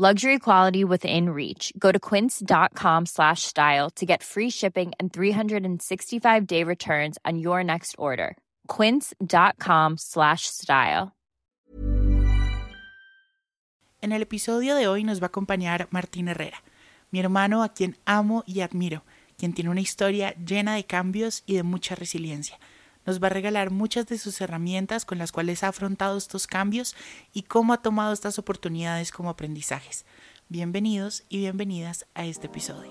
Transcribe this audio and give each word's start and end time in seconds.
Luxury 0.00 0.38
quality 0.38 0.82
within 0.82 1.28
reach. 1.28 1.74
Go 1.78 1.92
to 1.92 1.98
quince.com 2.00 3.04
slash 3.04 3.42
style 3.42 3.90
to 3.96 4.06
get 4.06 4.22
free 4.22 4.48
shipping 4.48 4.92
and 4.98 5.12
365-day 5.12 6.64
returns 6.64 7.18
on 7.26 7.38
your 7.38 7.62
next 7.62 7.96
order. 7.98 8.38
quince.com 8.66 9.98
slash 9.98 10.46
style. 10.46 11.12
En 14.00 14.12
el 14.12 14.22
episodio 14.22 14.74
de 14.74 14.88
hoy 14.88 15.04
nos 15.04 15.20
va 15.20 15.26
a 15.26 15.28
acompañar 15.28 15.86
Martín 15.90 16.28
Herrera, 16.28 16.62
mi 17.10 17.20
hermano 17.20 17.62
a 17.62 17.68
quien 17.68 17.98
amo 18.06 18.42
y 18.46 18.62
admiro, 18.62 19.04
quien 19.36 19.52
tiene 19.52 19.68
una 19.68 19.82
historia 19.82 20.34
llena 20.36 20.76
de 20.76 20.84
cambios 20.84 21.42
y 21.44 21.56
de 21.56 21.62
mucha 21.62 21.94
resiliencia. 21.94 22.58
Nos 23.06 23.22
va 23.22 23.28
a 23.28 23.30
regalar 23.30 23.70
muchas 23.70 24.06
de 24.06 24.18
sus 24.18 24.40
herramientas 24.40 25.04
con 25.04 25.18
las 25.18 25.32
cuales 25.32 25.64
ha 25.64 25.68
afrontado 25.68 26.18
estos 26.18 26.46
cambios 26.46 26.94
y 27.32 27.42
cómo 27.42 27.72
ha 27.72 27.82
tomado 27.82 28.12
estas 28.12 28.38
oportunidades 28.38 29.10
como 29.10 29.30
aprendizajes. 29.30 30.04
Bienvenidos 30.48 31.24
y 31.28 31.38
bienvenidas 31.38 32.06
a 32.14 32.26
este 32.26 32.48
episodio. 32.48 32.90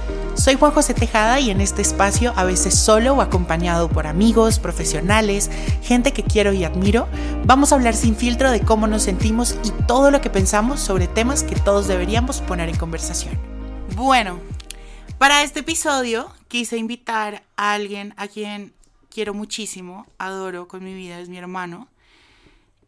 Soy 0.35 0.55
Juan 0.55 0.71
José 0.71 0.93
Tejada 0.93 1.39
y 1.39 1.51
en 1.51 1.61
este 1.61 1.81
espacio, 1.81 2.33
a 2.35 2.45
veces 2.45 2.73
solo 2.73 3.13
o 3.13 3.21
acompañado 3.21 3.89
por 3.89 4.07
amigos, 4.07 4.59
profesionales, 4.59 5.51
gente 5.83 6.13
que 6.13 6.23
quiero 6.23 6.53
y 6.53 6.63
admiro, 6.63 7.07
vamos 7.45 7.71
a 7.71 7.75
hablar 7.75 7.95
sin 7.95 8.15
filtro 8.15 8.49
de 8.49 8.61
cómo 8.61 8.87
nos 8.87 9.03
sentimos 9.03 9.57
y 9.63 9.71
todo 9.87 10.09
lo 10.09 10.21
que 10.21 10.29
pensamos 10.29 10.79
sobre 10.79 11.07
temas 11.07 11.43
que 11.43 11.55
todos 11.55 11.87
deberíamos 11.87 12.41
poner 12.41 12.69
en 12.69 12.77
conversación. 12.77 13.37
Bueno, 13.95 14.39
para 15.17 15.43
este 15.43 15.59
episodio 15.59 16.31
quise 16.47 16.77
invitar 16.77 17.43
a 17.57 17.73
alguien 17.73 18.13
a 18.17 18.27
quien 18.27 18.73
quiero 19.09 19.33
muchísimo, 19.33 20.07
adoro 20.17 20.67
con 20.67 20.83
mi 20.83 20.93
vida, 20.93 21.19
es 21.19 21.29
mi 21.29 21.37
hermano, 21.37 21.87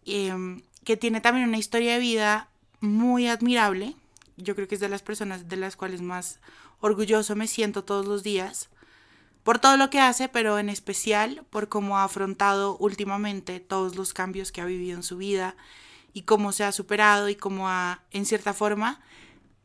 em, 0.06 0.62
que 0.86 0.98
tiene 0.98 1.22
también 1.22 1.48
una 1.48 1.58
historia 1.58 1.94
de 1.94 2.00
vida 2.00 2.48
muy 2.80 3.28
admirable. 3.28 3.96
Yo 4.38 4.56
creo 4.56 4.68
que 4.68 4.76
es 4.76 4.82
de 4.82 4.90
las 4.90 5.04
personas 5.04 5.48
de 5.48 5.58
las 5.58 5.76
cuales 5.76 6.02
más 6.02 6.40
orgulloso 6.84 7.36
me 7.38 7.48
siento 7.48 7.86
todos 7.86 8.06
los 8.06 8.24
días 8.24 8.70
por 9.44 9.58
todo 9.58 9.78
lo 9.78 9.90
que 9.90 10.02
hace, 10.02 10.28
pero 10.28 10.60
en 10.60 10.70
especial 10.70 11.46
por 11.50 11.70
cómo 11.70 11.98
ha 11.98 12.04
afrontado 12.04 12.78
últimamente 12.78 13.62
todos 13.62 13.96
los 13.96 14.14
cambios 14.14 14.52
que 14.52 14.60
ha 14.60 14.66
vivido 14.66 14.98
en 14.98 15.04
su 15.04 15.18
vida 15.18 15.56
y 16.14 16.24
cómo 16.24 16.52
se 16.52 16.66
ha 16.66 16.72
superado 16.74 17.30
y 17.30 17.36
cómo 17.36 17.70
ha, 17.70 18.02
en 18.12 18.26
cierta 18.26 18.54
forma, 18.54 19.02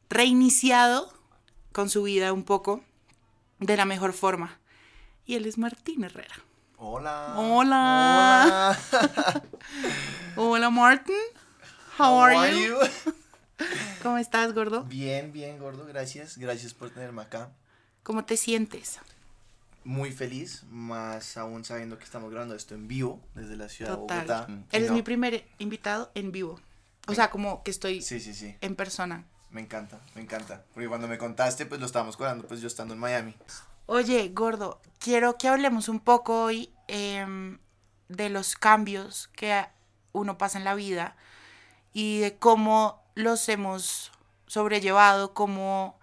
reiniciado 0.09 1.13
con 1.73 1.91
su 1.91 2.05
vida 2.05 2.33
un 2.33 2.45
poco 2.45 2.83
de 3.59 3.77
la 3.77 3.85
mejor 3.85 4.13
forma. 4.13 4.59
Y 5.27 5.35
él 5.35 5.47
es 5.47 5.59
Martín 5.59 6.05
Herrera. 6.05 6.37
Hola. 6.77 7.35
Hola. 7.37 8.79
Hola. 8.93 9.43
Hola, 10.37 10.71
Martin. 10.71 11.17
How, 11.99 12.21
are, 12.21 12.65
you? 12.65 12.79
¿Cómo 14.03 14.19
estás, 14.19 14.55
gordo? 14.55 14.85
Bien, 14.85 15.33
bien, 15.33 15.59
gordo. 15.59 15.87
Gracias. 15.87 16.39
Gracias 16.39 16.75
por 16.75 16.91
tenerme 16.91 17.23
acá. 17.23 17.51
¿Cómo 18.03 18.25
te 18.25 18.37
sientes? 18.37 18.99
Muy 19.85 20.13
feliz, 20.13 20.65
más 20.69 21.37
aún 21.37 21.65
sabiendo 21.65 21.99
que 21.99 22.05
estamos 22.05 22.31
grabando 22.31 22.55
esto 22.55 22.75
en 22.75 22.89
vivo 22.89 23.21
desde 23.35 23.57
la 23.57 23.69
ciudad 23.69 23.95
Total. 23.97 24.27
de 24.27 24.35
Bogotá. 24.35 24.63
Eres 24.73 24.89
No, 24.91 24.95
mi 24.97 25.03
primer 25.03 25.47
invitado 25.59 26.11
en 26.15 26.31
vivo. 26.31 26.61
O 27.07 27.15
sea, 27.15 27.31
como 27.31 27.63
que 27.63 27.71
estoy 27.71 28.03
Sí, 28.03 28.21
sí, 28.21 28.35
sí. 28.35 28.55
en 28.61 28.77
persona. 28.77 29.25
Me 29.51 29.63
encanta, 29.63 29.99
me 30.15 30.21
encanta. 30.21 30.63
Porque 30.75 30.89
cuando 30.89 31.09
me 31.09 31.17
contaste, 31.17 31.65
pues 31.65 31.81
lo 31.81 31.87
estábamos 31.87 32.19
cobrando, 32.19 32.47
pues 32.47 32.61
yo 32.61 32.67
estando 32.67 32.93
en 32.93 33.01
Miami. 33.01 33.35
Oye, 33.87 34.29
gordo, 34.35 34.83
quiero 34.99 35.39
que 35.39 35.49
hablemos 35.49 35.89
un 35.89 36.01
poco 36.01 36.43
hoy 36.45 36.71
em, 36.89 37.59
de 38.09 38.29
los 38.29 38.57
cambios 38.57 39.29
que 39.29 39.65
uno 40.13 40.37
pasa 40.37 40.59
en 40.59 40.65
la 40.65 40.75
vida 40.75 41.17
y 41.95 42.19
de 42.19 42.37
cómo 42.37 43.03
los 43.19 43.49
hemos 43.49 44.13
sobrellevado, 44.47 45.35
cómo 45.35 45.99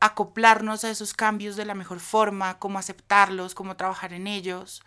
acoplarnos 0.00 0.84
a 0.84 0.90
esos 0.90 1.12
cambios 1.12 1.54
de 1.54 1.66
la 1.66 1.74
mejor 1.74 2.00
forma, 2.00 2.58
cómo 2.58 2.78
aceptarlos, 2.78 3.54
cómo 3.54 3.76
trabajar 3.76 4.14
en 4.14 4.26
ellos. 4.26 4.82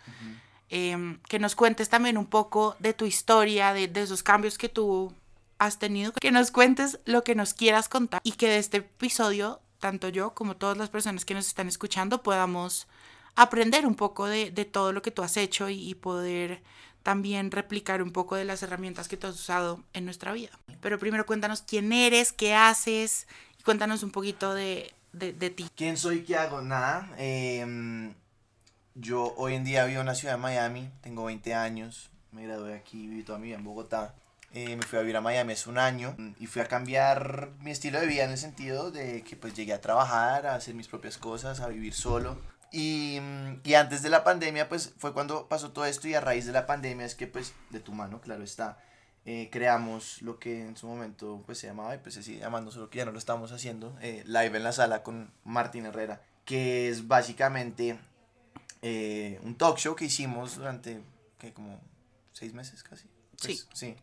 Em, 0.68 1.20
que 1.28 1.38
nos 1.38 1.54
cuentes 1.54 1.88
también 1.88 2.18
un 2.18 2.26
poco 2.26 2.76
de 2.80 2.92
tu 2.92 3.06
historia, 3.06 3.72
de, 3.72 3.86
de 3.86 4.02
esos 4.02 4.22
cambios 4.22 4.58
que 4.58 4.68
tú 4.68 5.14
has 5.58 5.78
tenido, 5.78 6.12
que 6.12 6.32
nos 6.32 6.50
cuentes 6.50 6.98
lo 7.04 7.22
que 7.22 7.36
nos 7.36 7.54
quieras 7.54 7.88
contar 7.88 8.20
y 8.24 8.32
que 8.32 8.48
de 8.48 8.58
este 8.58 8.78
episodio, 8.78 9.60
tanto 9.78 10.08
yo 10.08 10.34
como 10.34 10.56
todas 10.56 10.76
las 10.76 10.90
personas 10.90 11.24
que 11.24 11.34
nos 11.34 11.46
están 11.46 11.68
escuchando, 11.68 12.22
podamos 12.22 12.88
aprender 13.36 13.86
un 13.86 13.94
poco 13.94 14.26
de, 14.26 14.50
de 14.50 14.64
todo 14.64 14.92
lo 14.92 15.02
que 15.02 15.12
tú 15.12 15.22
has 15.22 15.36
hecho 15.36 15.68
y, 15.68 15.88
y 15.88 15.94
poder 15.94 16.62
también 17.02 17.50
replicar 17.50 18.02
un 18.02 18.12
poco 18.12 18.36
de 18.36 18.44
las 18.44 18.62
herramientas 18.62 19.08
que 19.08 19.16
tú 19.16 19.26
has 19.26 19.34
usado 19.34 19.82
en 19.92 20.04
nuestra 20.04 20.32
vida. 20.32 20.50
Pero 20.80 20.98
primero 20.98 21.26
cuéntanos 21.26 21.62
quién 21.62 21.92
eres, 21.92 22.32
qué 22.32 22.54
haces 22.54 23.26
y 23.58 23.62
cuéntanos 23.62 24.02
un 24.02 24.10
poquito 24.10 24.54
de, 24.54 24.92
de, 25.12 25.32
de 25.32 25.50
ti. 25.50 25.68
¿Quién 25.74 25.96
soy? 25.96 26.22
¿Qué 26.22 26.36
hago? 26.36 26.60
Nada. 26.60 27.10
Em, 27.18 28.14
yo 28.94 29.34
hoy 29.36 29.54
en 29.54 29.64
día 29.64 29.84
vivo 29.84 30.00
en 30.00 30.06
la 30.06 30.14
ciudad 30.14 30.34
de 30.34 30.40
Miami, 30.40 30.90
tengo 31.00 31.24
20 31.24 31.54
años, 31.54 32.10
me 32.32 32.44
gradué 32.44 32.74
aquí, 32.74 33.06
viví 33.06 33.22
toda 33.22 33.38
mi 33.38 33.48
vida 33.48 33.56
en 33.56 33.64
Bogotá. 33.64 34.14
Eh, 34.52 34.76
me 34.76 34.82
fui 34.82 34.98
a 34.98 35.02
vivir 35.02 35.16
a 35.16 35.20
Miami 35.20 35.52
hace 35.52 35.68
un 35.68 35.76
año 35.76 36.16
y 36.40 36.46
fui 36.46 36.62
a 36.62 36.66
cambiar 36.66 37.50
mi 37.60 37.70
estilo 37.70 38.00
de 38.00 38.06
vida 38.06 38.24
en 38.24 38.30
el 38.30 38.38
sentido 38.38 38.90
de 38.90 39.22
que 39.22 39.36
pues 39.36 39.54
llegué 39.54 39.74
a 39.74 39.80
trabajar, 39.80 40.46
a 40.46 40.54
hacer 40.54 40.74
mis 40.74 40.88
propias 40.88 41.18
cosas, 41.18 41.60
a 41.60 41.68
vivir 41.68 41.92
solo. 41.92 42.38
Y, 42.70 43.18
mm, 43.20 43.60
y 43.64 43.74
antes 43.74 44.02
de 44.02 44.10
la 44.10 44.24
pandemia 44.24 44.68
pues 44.68 44.92
fue 44.98 45.12
cuando 45.14 45.48
pasó 45.48 45.72
todo 45.72 45.86
esto 45.86 46.06
y 46.08 46.14
a 46.14 46.20
raíz 46.20 46.44
de 46.46 46.52
la 46.52 46.66
pandemia 46.66 47.06
es 47.06 47.14
que 47.14 47.26
pues 47.26 47.52
de 47.70 47.80
tu 47.80 47.92
mano, 47.92 48.20
claro 48.20 48.44
está, 48.44 48.78
eh, 49.24 49.48
creamos 49.50 50.20
lo 50.22 50.38
que 50.38 50.60
en 50.66 50.76
su 50.76 50.86
momento 50.86 51.42
pues 51.46 51.58
se 51.58 51.66
llamaba 51.66 51.94
y 51.94 51.98
pues 51.98 52.14
se 52.14 52.22
sigue 52.22 52.40
llamando, 52.40 52.70
solo 52.70 52.90
que 52.90 52.98
ya 52.98 53.04
no 53.04 53.12
lo 53.12 53.18
estamos 53.18 53.52
haciendo, 53.52 53.96
eh, 54.00 54.22
live 54.26 54.56
en 54.56 54.62
la 54.64 54.72
sala 54.72 55.02
con 55.02 55.32
Martín 55.44 55.86
Herrera, 55.86 56.22
que 56.44 56.88
es 56.88 57.08
básicamente 57.08 57.98
eh, 58.82 59.40
un 59.42 59.56
talk 59.56 59.78
show 59.78 59.94
que 59.96 60.04
hicimos 60.06 60.56
durante, 60.56 61.00
¿qué? 61.38 61.52
Como 61.52 61.80
seis 62.32 62.52
meses 62.54 62.82
casi. 62.82 63.06
Sí. 63.36 63.60
Sí, 63.72 63.96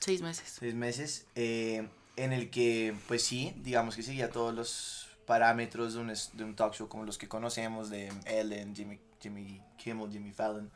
Seis 0.00 0.20
meses. 0.20 0.56
seis 0.58 0.74
meses, 0.74 1.26
eh, 1.34 1.88
en 2.16 2.32
el 2.32 2.50
que, 2.50 2.94
pues 3.08 3.22
sí, 3.24 3.54
digamos 3.62 3.96
que 3.96 4.02
seguía 4.02 4.30
todos 4.30 4.54
los 4.54 5.03
parámetros 5.26 5.94
de 5.94 6.00
un, 6.00 6.12
de 6.32 6.44
un 6.44 6.54
talk 6.54 6.74
show 6.74 6.88
como 6.88 7.04
los 7.04 7.18
que 7.18 7.28
conocemos 7.28 7.90
de 7.90 8.12
Ellen, 8.26 8.74
Jimmy, 8.74 8.98
Jimmy 9.20 9.60
Kimmel, 9.76 10.10
Jimmy 10.10 10.32
Fallon, 10.32 10.70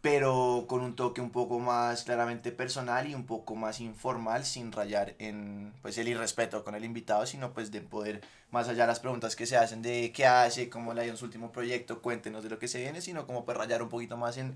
pero 0.00 0.64
con 0.68 0.80
un 0.82 0.96
toque 0.96 1.20
un 1.20 1.30
poco 1.30 1.58
más 1.58 2.04
claramente 2.04 2.52
personal 2.52 3.08
y 3.08 3.14
un 3.14 3.26
poco 3.26 3.54
más 3.54 3.80
informal, 3.80 4.44
sin 4.44 4.72
rayar 4.72 5.14
en 5.18 5.72
pues 5.82 5.98
el 5.98 6.08
irrespeto 6.08 6.64
con 6.64 6.74
el 6.74 6.84
invitado, 6.84 7.26
sino 7.26 7.52
pues 7.52 7.70
de 7.70 7.80
poder, 7.80 8.22
más 8.50 8.68
allá 8.68 8.84
de 8.84 8.88
las 8.88 9.00
preguntas 9.00 9.36
que 9.36 9.46
se 9.46 9.56
hacen 9.56 9.82
de 9.82 10.12
qué 10.12 10.26
hace, 10.26 10.70
cómo 10.70 10.94
le 10.94 11.02
ha 11.02 11.04
ido 11.04 11.14
en 11.14 11.18
su 11.18 11.26
último 11.26 11.52
proyecto, 11.52 12.00
cuéntenos 12.02 12.42
de 12.42 12.50
lo 12.50 12.58
que 12.58 12.68
se 12.68 12.80
viene, 12.80 13.00
sino 13.00 13.26
como 13.26 13.44
pues 13.44 13.56
rayar 13.56 13.82
un 13.82 13.88
poquito 13.88 14.16
más 14.16 14.36
en 14.38 14.54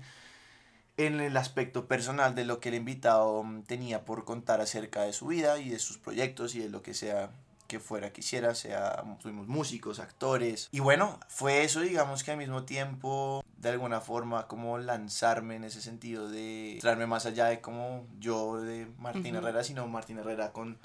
en 0.97 1.19
el 1.19 1.35
aspecto 1.37 1.87
personal 1.87 2.35
de 2.35 2.45
lo 2.45 2.59
que 2.59 2.69
el 2.69 2.75
invitado 2.75 3.45
tenía 3.67 4.05
por 4.05 4.23
contar 4.23 4.61
acerca 4.61 5.03
de 5.03 5.13
su 5.13 5.27
vida 5.27 5.59
y 5.59 5.69
de 5.69 5.79
sus 5.79 5.97
proyectos 5.97 6.55
y 6.55 6.59
de 6.59 6.69
lo 6.69 6.81
que 6.81 6.93
sea 6.93 7.31
que 7.67 7.79
fuera 7.79 8.11
quisiera, 8.11 8.53
sea, 8.55 9.03
fuimos 9.21 9.47
músicos, 9.47 9.99
actores. 9.99 10.69
Y 10.71 10.79
bueno, 10.79 11.19
fue 11.27 11.63
eso, 11.63 11.81
digamos 11.81 12.23
que 12.23 12.31
al 12.31 12.37
mismo 12.37 12.63
tiempo, 12.63 13.43
de 13.57 13.69
alguna 13.69 14.01
forma, 14.01 14.47
como 14.47 14.77
lanzarme 14.77 15.55
en 15.55 15.63
ese 15.63 15.81
sentido 15.81 16.27
de 16.29 16.77
traerme 16.81 17.07
más 17.07 17.25
allá 17.25 17.45
de 17.45 17.61
como 17.61 18.07
yo 18.19 18.57
de 18.61 18.87
Martín. 18.99 19.35
Herrera, 19.35 19.63
sino 19.63 19.87
Martín 19.87 20.19
Herrera 20.19 20.51
con 20.51 20.77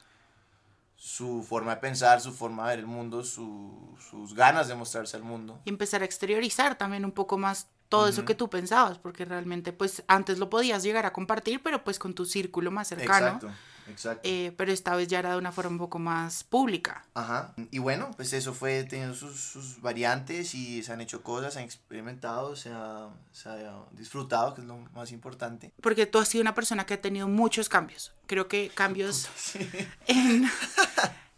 su 0.97 1.43
forma 1.43 1.75
de 1.77 1.81
pensar, 1.81 2.21
su 2.21 2.33
forma 2.33 2.65
de 2.65 2.77
ver 2.77 2.79
el 2.81 2.87
mundo, 2.87 3.25
su- 3.25 3.97
sus 4.11 4.35
ganas 4.35 4.69
de 4.69 4.75
mostrarse 4.75 5.17
al 5.17 5.23
mundo. 5.23 5.61
y 5.65 5.71
empezar 5.71 6.03
a 6.03 6.05
exteriorizar 6.05 6.77
también 6.77 7.05
un 7.05 7.13
poco 7.13 7.39
más 7.39 7.69
todo 7.89 8.07
eso 8.07 8.25
que 8.25 8.35
tú 8.37 8.49
pensabas, 8.49 8.99
porque 8.99 9.25
realmente 9.25 9.73
pues 9.73 10.05
antes 10.07 10.39
lo 10.39 10.49
podías 10.49 10.83
llegar 10.85 11.07
a 11.07 11.13
compartir, 11.13 11.61
pero 11.63 11.83
pues 11.83 11.99
con 11.99 12.15
tu 12.15 12.25
círculo 12.25 12.71
más 12.71 12.89
cercano. 12.89 13.27
Exacto, 13.29 13.51
Exacto. 13.91 14.23
eh, 14.25 14.53
pero 14.57 14.73
esta 14.73 14.95
vez 14.97 15.09
ya 15.09 15.19
era 15.19 15.33
de 15.33 15.39
una 15.39 15.53
forma 15.53 15.71
un 15.73 15.79
poco 15.79 15.99
más 15.99 16.45
pública. 16.45 17.05
Ajá. 17.15 17.55
Y 17.71 17.79
bueno, 17.79 18.11
pues 18.17 18.33
eso 18.33 18.55
fue 18.55 18.85
teniendo 18.85 19.15
sus, 19.15 19.39
sus 19.39 19.81
variantes 19.81 20.55
y 20.55 20.83
se 20.83 20.93
han 20.93 21.01
hecho 21.01 21.23
cosas, 21.23 21.55
se 21.55 21.61
han 21.61 21.65
experimentado, 21.65 22.57
se 22.57 22.71
ha, 22.71 23.09
se 23.33 23.49
ha 23.49 23.85
disfrutado, 23.93 24.55
que 24.55 24.61
es 24.61 24.67
lo 24.67 24.79
más 24.95 25.13
importante. 25.13 25.73
Porque 25.81 26.07
tú 26.07 26.19
has 26.19 26.29
sido 26.29 26.43
una 26.43 26.55
persona 26.55 26.87
que 26.87 26.95
ha 26.95 27.01
tenido 27.01 27.29
muchos 27.29 27.69
cambios. 27.69 28.13
Creo 28.27 28.49
que 28.49 28.71
cambios 28.75 29.29
en, 30.07 30.49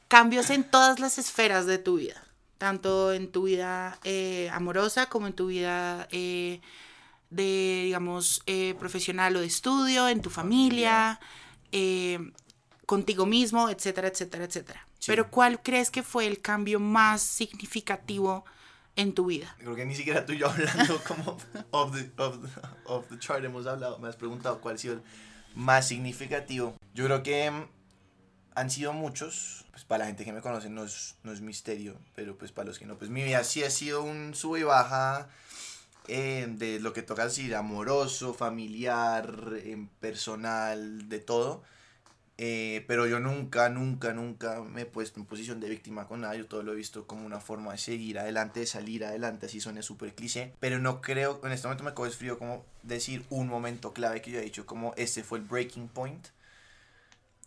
cambios 0.09 0.51
en 0.51 0.65
todas 0.65 1.01
las 1.01 1.19
esferas 1.19 1.67
de 1.67 1.79
tu 1.79 1.97
vida. 1.97 2.23
Tanto 2.59 3.13
en 3.13 3.33
tu 3.33 3.45
vida 3.45 3.99
eh, 4.05 4.49
amorosa 4.53 5.07
como 5.07 5.27
en 5.27 5.33
tu 5.33 5.47
vida 5.49 6.07
eh, 6.13 6.61
de, 7.33 7.83
digamos, 7.87 8.43
eh, 8.47 8.75
profesional 8.79 9.35
o 9.37 9.41
de 9.41 9.47
estudio, 9.47 10.09
en 10.09 10.21
tu 10.21 10.31
familia, 10.31 11.19
eh, 11.73 12.19
contigo 12.93 13.25
mismo, 13.25 13.71
etcétera, 13.71 14.09
etcétera, 14.09 14.45
etcétera. 14.45 14.87
Sí. 14.99 15.07
Pero 15.07 15.31
¿cuál 15.31 15.63
crees 15.63 15.91
que 15.91 16.03
fue 16.03 16.27
el 16.27 16.43
cambio 16.43 16.79
más 16.79 17.23
significativo 17.23 18.45
en 18.97 19.15
tu 19.15 19.25
vida? 19.25 19.57
Creo 19.57 19.75
que 19.75 19.87
ni 19.87 19.95
siquiera 19.95 20.27
tú 20.27 20.35
y 20.35 20.39
yo 20.39 20.47
hablando 20.51 21.03
como 21.03 21.39
of 21.71 21.97
the, 21.97 22.11
of 22.23 22.43
the, 22.43 22.61
of 22.85 23.09
the 23.09 23.19
chart 23.19 23.43
hemos 23.43 23.67
hablado, 23.67 23.99
me 23.99 24.09
has 24.11 24.17
preguntado 24.17 24.61
cuál 24.61 24.75
ha 24.75 24.79
sido 24.79 24.97
el 24.97 25.03
más 25.55 25.89
significativo. 25.89 26.77
Yo 26.93 27.07
creo 27.07 27.23
que 27.23 27.51
mm, 27.51 27.67
han 28.57 28.71
sido 28.71 28.93
muchos, 28.93 29.65
pues 29.71 29.85
para 29.85 30.01
la 30.01 30.09
gente 30.09 30.27
que 30.27 30.35
me 30.35 30.43
conoce 30.43 30.69
no 30.69 30.85
es, 30.85 31.15
no 31.23 31.33
es 31.33 31.41
misterio, 31.41 31.99
pero 32.15 32.37
pues 32.37 32.53
para 32.53 32.67
los 32.69 32.79
que 32.79 32.85
no, 32.85 32.99
pues 32.99 33.11
mi 33.11 33.25
vida 33.25 33.43
sí 33.43 33.65
ha 33.65 33.71
sido 33.71 34.03
un 34.03 34.35
sube 34.35 34.61
y 34.61 34.65
baja 34.65 35.31
eh, 36.09 36.47
de 36.47 36.79
lo 36.79 36.93
que 36.93 37.01
toca 37.01 37.25
decir, 37.25 37.55
amoroso, 37.55 38.35
familiar, 38.35 39.33
em, 39.65 39.89
personal, 39.99 41.09
de 41.09 41.21
todo. 41.21 41.63
Eh, 42.39 42.85
pero 42.89 43.07
yo 43.07 43.21
nunca, 43.21 43.69
nunca, 43.69 44.13
nunca 44.13 44.63
me 44.63 44.83
he 44.83 44.87
puesto 44.87 45.21
en 45.21 45.27
posición 45.27 45.61
de 45.61 45.69
víctima 45.69 46.07
con 46.07 46.23
nada. 46.23 46.35
Yo 46.35 46.47
todo 46.47 46.63
lo 46.63 46.73
he 46.73 46.77
visto 46.77 47.07
como 47.07 47.27
una 47.27 47.41
forma 47.41 47.73
de 47.73 47.79
seguir 47.79 48.19
adelante, 48.19 48.61
de 48.61 48.67
salir 48.67 49.05
adelante. 49.05 49.47
Así 49.47 49.61
suena 49.61 49.83
súper 49.83 50.15
cliché. 50.15 50.55
Pero 50.61 50.79
no 50.79 51.01
creo, 51.01 51.41
en 51.45 51.53
este 51.53 51.67
momento 51.67 51.85
me 51.85 51.95
coges 51.95 52.17
frío 52.17 52.39
como 52.39 52.65
decir 52.83 53.25
un 53.31 53.49
momento 53.49 53.93
clave 53.93 54.23
que 54.23 54.31
yo 54.31 54.39
he 54.39 54.43
dicho, 54.43 54.67
como 54.67 54.95
este 54.97 55.23
fue 55.23 55.39
el 55.39 55.45
breaking 55.45 55.89
point. 55.89 56.29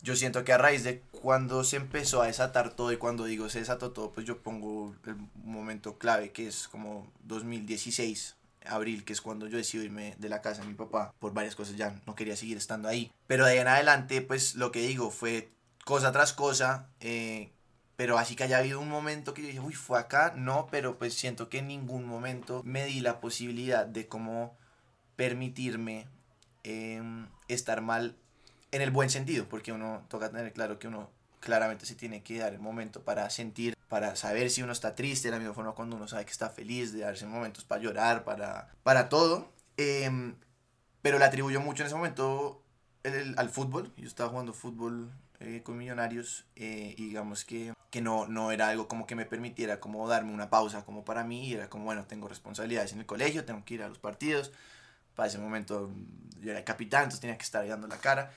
Yo 0.02 0.14
siento 0.14 0.44
que 0.44 0.52
a 0.52 0.58
raíz 0.58 0.84
de 0.84 1.00
cuando 1.10 1.64
se 1.64 1.76
empezó 1.76 2.22
a 2.22 2.26
desatar 2.26 2.74
todo 2.76 2.92
y 2.92 2.96
cuando 2.96 3.24
digo 3.24 3.48
se 3.48 3.58
desató 3.58 3.90
todo, 3.90 4.12
pues 4.12 4.26
yo 4.26 4.38
pongo 4.38 4.94
el 5.06 5.16
momento 5.42 5.98
clave 5.98 6.30
que 6.30 6.46
es 6.46 6.68
como 6.68 7.10
2016, 7.24 8.36
abril, 8.68 9.04
que 9.04 9.12
es 9.12 9.20
cuando 9.20 9.46
yo 9.46 9.56
decido 9.56 9.84
irme 9.84 10.14
de 10.18 10.28
la 10.28 10.42
casa 10.42 10.62
de 10.62 10.68
mi 10.68 10.74
papá. 10.74 11.14
Por 11.18 11.32
varias 11.32 11.54
cosas 11.56 11.76
ya 11.76 12.00
no 12.06 12.14
quería 12.14 12.36
seguir 12.36 12.56
estando 12.56 12.88
ahí. 12.88 13.10
Pero 13.26 13.44
de 13.44 13.52
ahí 13.52 13.58
en 13.58 13.68
adelante, 13.68 14.22
pues 14.22 14.54
lo 14.54 14.72
que 14.72 14.86
digo 14.86 15.10
fue 15.10 15.50
cosa 15.84 16.12
tras 16.12 16.32
cosa. 16.32 16.88
eh, 17.00 17.50
pero 17.96 18.18
así 18.18 18.36
que 18.36 18.44
haya 18.44 18.58
habido 18.58 18.78
un 18.78 18.90
momento 18.90 19.32
que 19.32 19.40
yo 19.40 19.48
dije, 19.48 19.60
uy, 19.60 19.72
fue 19.72 19.98
acá, 19.98 20.34
no, 20.36 20.68
pero 20.70 20.98
pues 20.98 21.14
siento 21.14 21.48
que 21.48 21.58
en 21.58 21.68
ningún 21.68 22.04
momento 22.04 22.62
me 22.62 22.84
di 22.84 23.00
la 23.00 23.20
posibilidad 23.20 23.86
de 23.86 24.06
cómo 24.06 24.54
permitirme 25.16 26.06
em, 26.62 27.26
estar 27.48 27.80
mal 27.80 28.14
en 28.70 28.82
el 28.82 28.90
buen 28.90 29.08
sentido, 29.08 29.48
porque 29.48 29.72
uno 29.72 30.04
toca 30.08 30.30
tener 30.30 30.52
claro 30.52 30.78
que 30.78 30.88
uno 30.88 31.10
claramente 31.46 31.86
se 31.86 31.94
tiene 31.94 32.22
que 32.22 32.38
dar 32.38 32.52
el 32.52 32.60
momento 32.60 33.02
para 33.04 33.30
sentir, 33.30 33.76
para 33.88 34.16
saber 34.16 34.50
si 34.50 34.62
uno 34.62 34.72
está 34.72 34.94
triste, 34.96 35.28
de 35.28 35.32
la 35.32 35.38
misma 35.38 35.54
forma 35.54 35.72
cuando 35.72 35.96
uno 35.96 36.08
sabe 36.08 36.24
que 36.26 36.32
está 36.32 36.50
feliz, 36.50 36.92
de 36.92 37.00
darse 37.00 37.26
momentos 37.26 37.64
para 37.64 37.80
llorar, 37.82 38.24
para, 38.24 38.70
para 38.82 39.08
todo. 39.08 39.52
Em, 39.78 40.36
pero 41.02 41.18
le 41.18 41.24
atribuyo 41.24 41.60
mucho 41.60 41.82
en 41.82 41.86
ese 41.88 41.96
momento 41.96 42.62
el- 43.04 43.34
al 43.38 43.48
fútbol. 43.50 43.92
Yo 43.96 44.06
estaba 44.08 44.30
jugando 44.30 44.52
fútbol 44.52 45.10
eh, 45.40 45.62
con 45.64 45.76
Millonarios 45.78 46.46
eh, 46.56 46.94
y 46.98 47.06
digamos 47.08 47.44
que, 47.44 47.74
que 47.90 48.00
no, 48.02 48.26
no 48.26 48.50
era 48.52 48.68
algo 48.68 48.88
como 48.88 49.06
que 49.06 49.14
me 49.14 49.26
permitiera 49.26 49.80
como 49.80 50.08
darme 50.08 50.32
una 50.32 50.50
pausa 50.50 50.84
como 50.84 51.04
para 51.04 51.24
mí. 51.24 51.48
Y 51.48 51.54
era 51.54 51.68
como, 51.70 51.84
bueno, 51.84 52.06
tengo 52.06 52.28
responsabilidades 52.28 52.92
en 52.92 53.00
el 53.00 53.06
colegio, 53.06 53.44
tengo 53.44 53.64
que 53.64 53.74
ir 53.74 53.82
a 53.82 53.88
los 53.88 53.98
partidos. 53.98 54.52
Para 55.14 55.28
ese 55.28 55.38
momento 55.38 55.90
yo 56.40 56.50
era 56.52 56.64
capitán, 56.64 57.04
entonces 57.04 57.20
tenía 57.20 57.38
que 57.38 57.44
estar 57.44 57.66
dando 57.66 57.86
la 57.88 57.98
cara. 57.98 58.32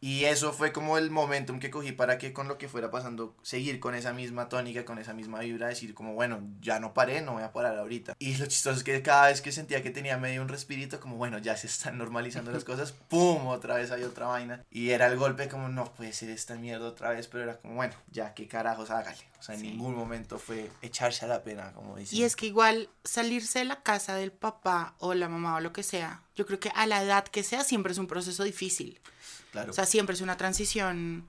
Y 0.00 0.24
eso 0.24 0.52
fue 0.52 0.72
como 0.72 0.96
el 0.96 1.10
momentum 1.10 1.58
que 1.58 1.70
cogí 1.70 1.92
para 1.92 2.18
que 2.18 2.32
con 2.32 2.46
lo 2.46 2.58
que 2.58 2.68
fuera 2.68 2.90
pasando, 2.90 3.34
seguir 3.42 3.80
con 3.80 3.94
esa 3.94 4.12
misma 4.12 4.48
tónica, 4.48 4.84
con 4.84 4.98
esa 4.98 5.12
misma 5.12 5.40
vibra, 5.40 5.68
decir 5.68 5.94
como, 5.94 6.14
bueno, 6.14 6.40
ya 6.60 6.78
no 6.78 6.94
paré, 6.94 7.20
no 7.20 7.32
voy 7.32 7.42
a 7.42 7.52
parar 7.52 7.76
ahorita. 7.76 8.14
Y 8.18 8.36
lo 8.36 8.46
chistoso 8.46 8.78
es 8.78 8.84
que 8.84 9.02
cada 9.02 9.28
vez 9.28 9.40
que 9.40 9.52
sentía 9.52 9.82
que 9.82 9.90
tenía 9.90 10.16
medio 10.16 10.42
un 10.42 10.48
respirito, 10.48 11.00
como, 11.00 11.16
bueno, 11.16 11.38
ya 11.38 11.56
se 11.56 11.66
están 11.66 11.98
normalizando 11.98 12.52
las 12.52 12.64
cosas, 12.64 12.92
¡pum! 13.08 13.46
Otra 13.48 13.74
vez 13.74 13.90
hay 13.90 14.04
otra 14.04 14.26
vaina. 14.26 14.64
Y 14.70 14.90
era 14.90 15.06
el 15.06 15.16
golpe 15.16 15.48
como, 15.48 15.68
no 15.68 15.92
puede 15.92 16.12
ser 16.12 16.30
esta 16.30 16.54
mierda 16.54 16.86
otra 16.86 17.10
vez, 17.10 17.26
pero 17.26 17.44
era 17.44 17.58
como, 17.58 17.74
bueno, 17.74 17.94
ya, 18.10 18.34
qué 18.34 18.46
carajos, 18.46 18.90
hágale. 18.90 19.18
O 19.38 19.42
sea, 19.42 19.54
en 19.54 19.60
Sí. 19.60 19.68
ningún 19.70 19.94
momento 19.94 20.38
fue 20.38 20.70
echarse 20.82 21.24
a 21.24 21.28
la 21.28 21.42
pena, 21.44 21.72
como 21.72 21.96
dicen. 21.96 22.18
Y 22.18 22.24
es 22.24 22.34
que 22.36 22.46
igual 22.46 22.88
salirse 23.04 23.60
de 23.60 23.64
la 23.66 23.82
casa 23.82 24.14
del 24.16 24.32
papá 24.32 24.94
o 24.98 25.14
la 25.14 25.28
mamá 25.28 25.56
o 25.56 25.60
lo 25.60 25.72
que 25.72 25.82
sea, 25.84 26.22
yo 26.34 26.44
creo 26.44 26.58
que 26.58 26.70
a 26.74 26.86
la 26.86 27.02
edad 27.02 27.24
que 27.24 27.42
sea 27.44 27.62
siempre 27.64 27.92
es 27.92 27.98
un 27.98 28.06
proceso 28.08 28.42
difícil. 28.44 29.00
claro. 29.52 29.70
O 29.70 29.74
sea, 29.74 29.86
siempre 29.86 30.14
es 30.14 30.20
una 30.20 30.36
transición 30.36 31.28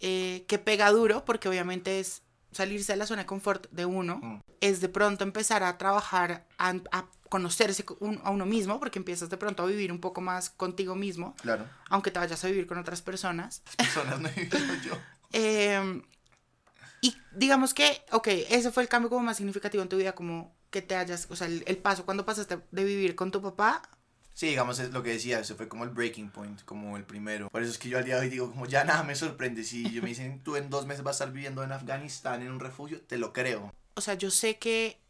eh, 0.00 0.44
que 0.46 0.58
pega 0.60 0.90
duro 0.90 1.24
porque 1.24 1.48
obviamente 1.48 1.98
es 1.98 2.22
salirse 2.52 2.92
de 2.92 2.98
la 2.98 3.06
zona 3.06 3.22
de 3.22 3.26
confort 3.26 3.68
de 3.72 3.84
uno, 3.84 4.18
Mm. 4.22 4.40
es 4.60 4.80
de 4.80 4.88
pronto 4.88 5.24
empezar 5.24 5.62
a 5.64 5.76
trabajar, 5.76 6.46
a, 6.56 6.74
a 6.92 7.06
conocerse 7.28 7.84
un- 8.00 8.20
a 8.24 8.30
uno 8.30 8.46
mismo, 8.46 8.78
porque 8.78 8.98
empiezas 9.00 9.28
de 9.28 9.36
pronto 9.36 9.64
a 9.64 9.66
vivir 9.66 9.90
un 9.90 10.00
poco 10.00 10.20
más 10.20 10.50
contigo 10.50 10.94
mismo, 10.94 11.34
claro. 11.42 11.66
aunque 11.90 12.10
te 12.12 12.20
vayas 12.20 12.42
a 12.44 12.46
vivir 12.46 12.66
con 12.68 12.78
otras 12.78 13.02
personas. 13.02 13.62
Las 13.66 13.76
personas 13.76 14.20
no 14.20 14.28
he 14.28 14.32
vivido 14.32 14.74
yo. 14.84 14.92
Eh, 15.32 16.02
y 17.00 17.16
digamos 17.32 17.74
que, 17.74 18.02
ok, 18.12 18.28
ese 18.50 18.70
fue 18.70 18.82
el 18.82 18.88
cambio 18.88 19.10
como 19.10 19.22
más 19.22 19.36
significativo 19.36 19.82
en 19.82 19.88
tu 19.88 19.96
vida, 19.96 20.14
como 20.14 20.54
que 20.70 20.82
te 20.82 20.96
hayas, 20.96 21.26
o 21.30 21.36
sea, 21.36 21.46
el, 21.46 21.62
el 21.66 21.78
paso 21.78 22.04
cuando 22.04 22.26
pasaste 22.26 22.58
de 22.70 22.84
vivir 22.84 23.14
con 23.14 23.30
tu 23.30 23.40
papá. 23.40 23.82
Sí, 24.34 24.46
digamos, 24.46 24.78
es 24.78 24.92
lo 24.92 25.02
que 25.02 25.10
decía, 25.10 25.40
ese 25.40 25.54
fue 25.54 25.68
como 25.68 25.82
el 25.82 25.90
breaking 25.90 26.30
point, 26.30 26.62
como 26.64 26.96
el 26.96 27.04
primero. 27.04 27.48
Por 27.50 27.62
eso 27.62 27.72
es 27.72 27.78
que 27.78 27.88
yo 27.88 27.98
al 27.98 28.04
día 28.04 28.14
de 28.16 28.20
hoy 28.20 28.28
digo, 28.28 28.50
como 28.50 28.66
ya 28.66 28.84
nada 28.84 29.02
me 29.02 29.16
sorprende. 29.16 29.64
Si 29.64 29.90
yo 29.90 30.00
me 30.00 30.10
dicen, 30.10 30.42
tú 30.44 30.54
en 30.54 30.70
dos 30.70 30.86
meses 30.86 31.02
vas 31.02 31.20
a 31.20 31.24
estar 31.24 31.34
viviendo 31.34 31.64
en 31.64 31.72
Afganistán, 31.72 32.42
en 32.42 32.52
un 32.52 32.60
refugio, 32.60 33.00
te 33.00 33.18
lo 33.18 33.32
creo. 33.32 33.72
O 33.94 34.00
sea, 34.00 34.14
yo 34.14 34.30
sé 34.30 34.58
que 34.58 35.00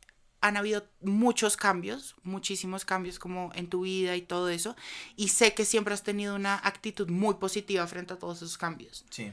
han 0.41 0.57
habido 0.57 0.89
muchos 1.03 1.57
cambios, 1.57 2.15
muchísimos 2.23 2.85
cambios 2.85 3.19
como 3.19 3.51
en 3.55 3.69
tu 3.69 3.83
vida 3.83 4.17
y 4.17 4.23
todo 4.23 4.49
eso, 4.49 4.77
y 5.17 5.29
sé 5.29 5.53
que 5.53 5.65
siempre 5.65 5.93
has 5.93 6.03
tenido 6.03 6.35
una 6.35 6.55
actitud 6.55 7.09
muy 7.11 7.35
positiva 7.35 7.87
frente 7.87 8.15
a 8.15 8.19
todos 8.19 8.39
esos 8.39 8.57
cambios. 8.57 9.05
Sí. 9.11 9.33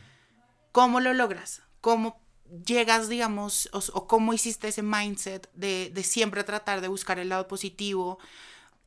¿Cómo 0.72 1.00
lo 1.00 1.14
logras? 1.14 1.62
¿Cómo 1.80 2.20
llegas, 2.66 3.10
digamos, 3.10 3.70
o, 3.74 3.80
o 3.94 4.08
cómo 4.08 4.34
hiciste 4.34 4.68
ese 4.68 4.82
mindset 4.84 5.50
de, 5.54 5.92
de 5.94 6.04
siempre 6.04 6.44
tratar 6.44 6.82
de 6.82 6.88
buscar 6.88 7.20
el 7.20 7.30
lado 7.30 7.48
positivo? 7.48 8.20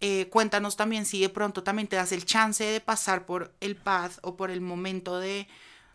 Eh, 0.01 0.29
cuéntanos 0.31 0.77
también 0.77 1.05
si 1.07 1.21
de 1.21 1.29
pronto 1.29 1.63
también 1.65 1.89
te 1.89 1.97
das 1.97 2.13
el 2.13 2.25
chance 2.25 2.63
de 2.65 2.81
pasar 2.81 3.27
por 3.27 3.53
el 3.61 3.75
path 3.77 4.19
o 4.23 4.37
por 4.37 4.53
el 4.53 4.61
momento 4.61 5.19
de, 5.19 5.49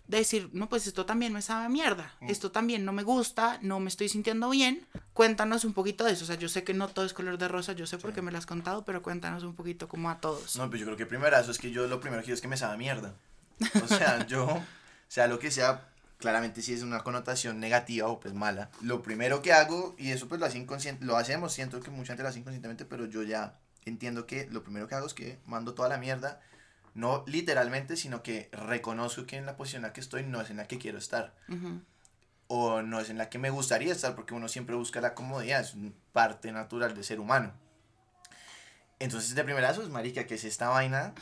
de 0.08 0.17
decir, 0.17 0.50
no, 0.51 0.67
pues 0.67 0.88
esto 0.88 1.05
también 1.05 1.32
me 1.32 1.41
sabe 1.41 1.65
a 1.65 1.70
mierda, 1.70 2.13
Mm. 2.20 2.29
esto 2.29 2.51
también 2.51 2.84
no 2.84 2.91
me 2.91 3.03
gusta, 3.03 3.60
no 3.62 3.79
me 3.79 3.88
estoy 3.88 4.10
sintiendo 4.10 4.50
bien. 4.50 4.86
Cuéntanos 5.13 5.63
un 5.63 5.72
poquito 5.72 6.03
de 6.03 6.12
eso, 6.12 6.25
o 6.25 6.27
sea, 6.27 6.36
yo 6.36 6.50
sé 6.50 6.65
que 6.65 6.74
no 6.74 6.89
todo 6.89 7.05
es 7.05 7.13
color 7.13 7.38
de 7.38 7.48
rosa, 7.48 7.72
yo 7.72 7.88
sé 7.88 7.98
por 7.98 8.12
qué 8.12 8.22
me 8.22 8.32
lo 8.34 8.38
has 8.38 8.46
contado, 8.46 8.84
pero 8.84 9.01
cuéntanos 9.01 9.43
un 9.43 9.55
poquito 9.55 9.88
como 9.88 10.10
a 10.10 10.20
todos. 10.20 10.58
No, 10.58 10.67
pues 10.70 10.82
yo 10.82 10.86
creo 10.86 10.98
que 10.98 11.05
primerazo 11.05 11.51
es 11.51 11.58
que 11.58 11.72
yo 11.72 11.88
lo 11.88 12.01
primero 12.01 12.22
que 12.22 12.25
quiero 12.25 12.36
es 12.36 12.41
que 12.41 12.50
me 12.50 12.58
sabe 12.58 12.74
a 12.74 12.77
mierda. 12.77 13.13
O 13.82 13.88
sea, 13.88 14.25
yo, 14.27 14.62
sea 15.08 15.27
lo 15.27 15.39
que 15.39 15.50
sea, 15.50 15.88
claramente 16.24 16.62
si 16.62 16.74
es 16.74 16.84
una 16.84 17.01
connotación 17.01 17.60
negativa 17.60 18.08
o 18.08 18.18
pues 18.22 18.34
mala. 18.34 18.70
Lo 18.82 19.01
primero 19.03 19.42
que 19.42 19.51
hago, 19.51 19.94
y 19.98 20.12
eso 20.12 20.30
pues 20.30 20.39
lo 20.39 20.46
hace 20.46 20.58
inconsciente, 20.58 21.03
lo 21.03 21.18
hacemos, 21.18 21.51
siento 21.51 21.82
que 21.82 21.92
mucha 21.92 22.13
gente 22.13 22.24
lo 22.24 22.30
hace 22.30 22.39
inconscientemente, 22.39 22.86
pero 22.86 23.06
yo 23.08 23.24
ya 23.24 23.60
entiendo 23.84 24.25
que 24.25 24.48
lo 24.50 24.63
primero 24.63 24.88
que 24.88 24.96
hago 24.96 25.06
es 25.06 25.13
que 25.13 25.38
mando 25.46 25.74
toda 25.74 25.89
la 25.89 25.98
mierda, 25.98 26.39
no 26.94 27.25
literalmente, 27.27 27.98
sino 27.98 28.24
que 28.24 28.48
reconozco 28.53 29.25
que 29.25 29.36
en 29.36 29.46
la 29.46 29.58
posición 29.58 29.82
en 29.82 29.88
la 29.89 29.94
que 29.94 30.00
estoy 30.00 30.24
no 30.24 30.39
es 30.39 30.50
en 30.50 30.56
la 30.58 30.65
que 30.65 30.77
quiero 30.80 30.98
estar. 30.98 31.36
Ujú. 31.50 31.82
o 32.48 32.82
no 32.84 33.00
es 33.01 33.10
en 33.10 33.18
la 33.18 33.30
que 33.30 33.38
me 33.39 33.50
gustaría 33.50 33.92
estar 33.92 34.15
porque 34.15 34.34
uno 34.34 34.48
siempre 34.48 34.75
busca 34.77 35.01
la 35.01 35.13
comodidad, 35.15 35.60
es 35.62 35.75
parte 36.13 36.51
natural 36.53 36.96
de 36.96 37.03
ser 37.03 37.20
humano. 37.20 37.51
Entonces 39.00 39.36
de 39.36 39.44
primerazo 39.44 39.82
es 39.82 39.89
marica, 39.89 40.25
que 40.25 40.36
es 40.36 40.44
esta 40.44 40.70
vaina, 40.70 41.13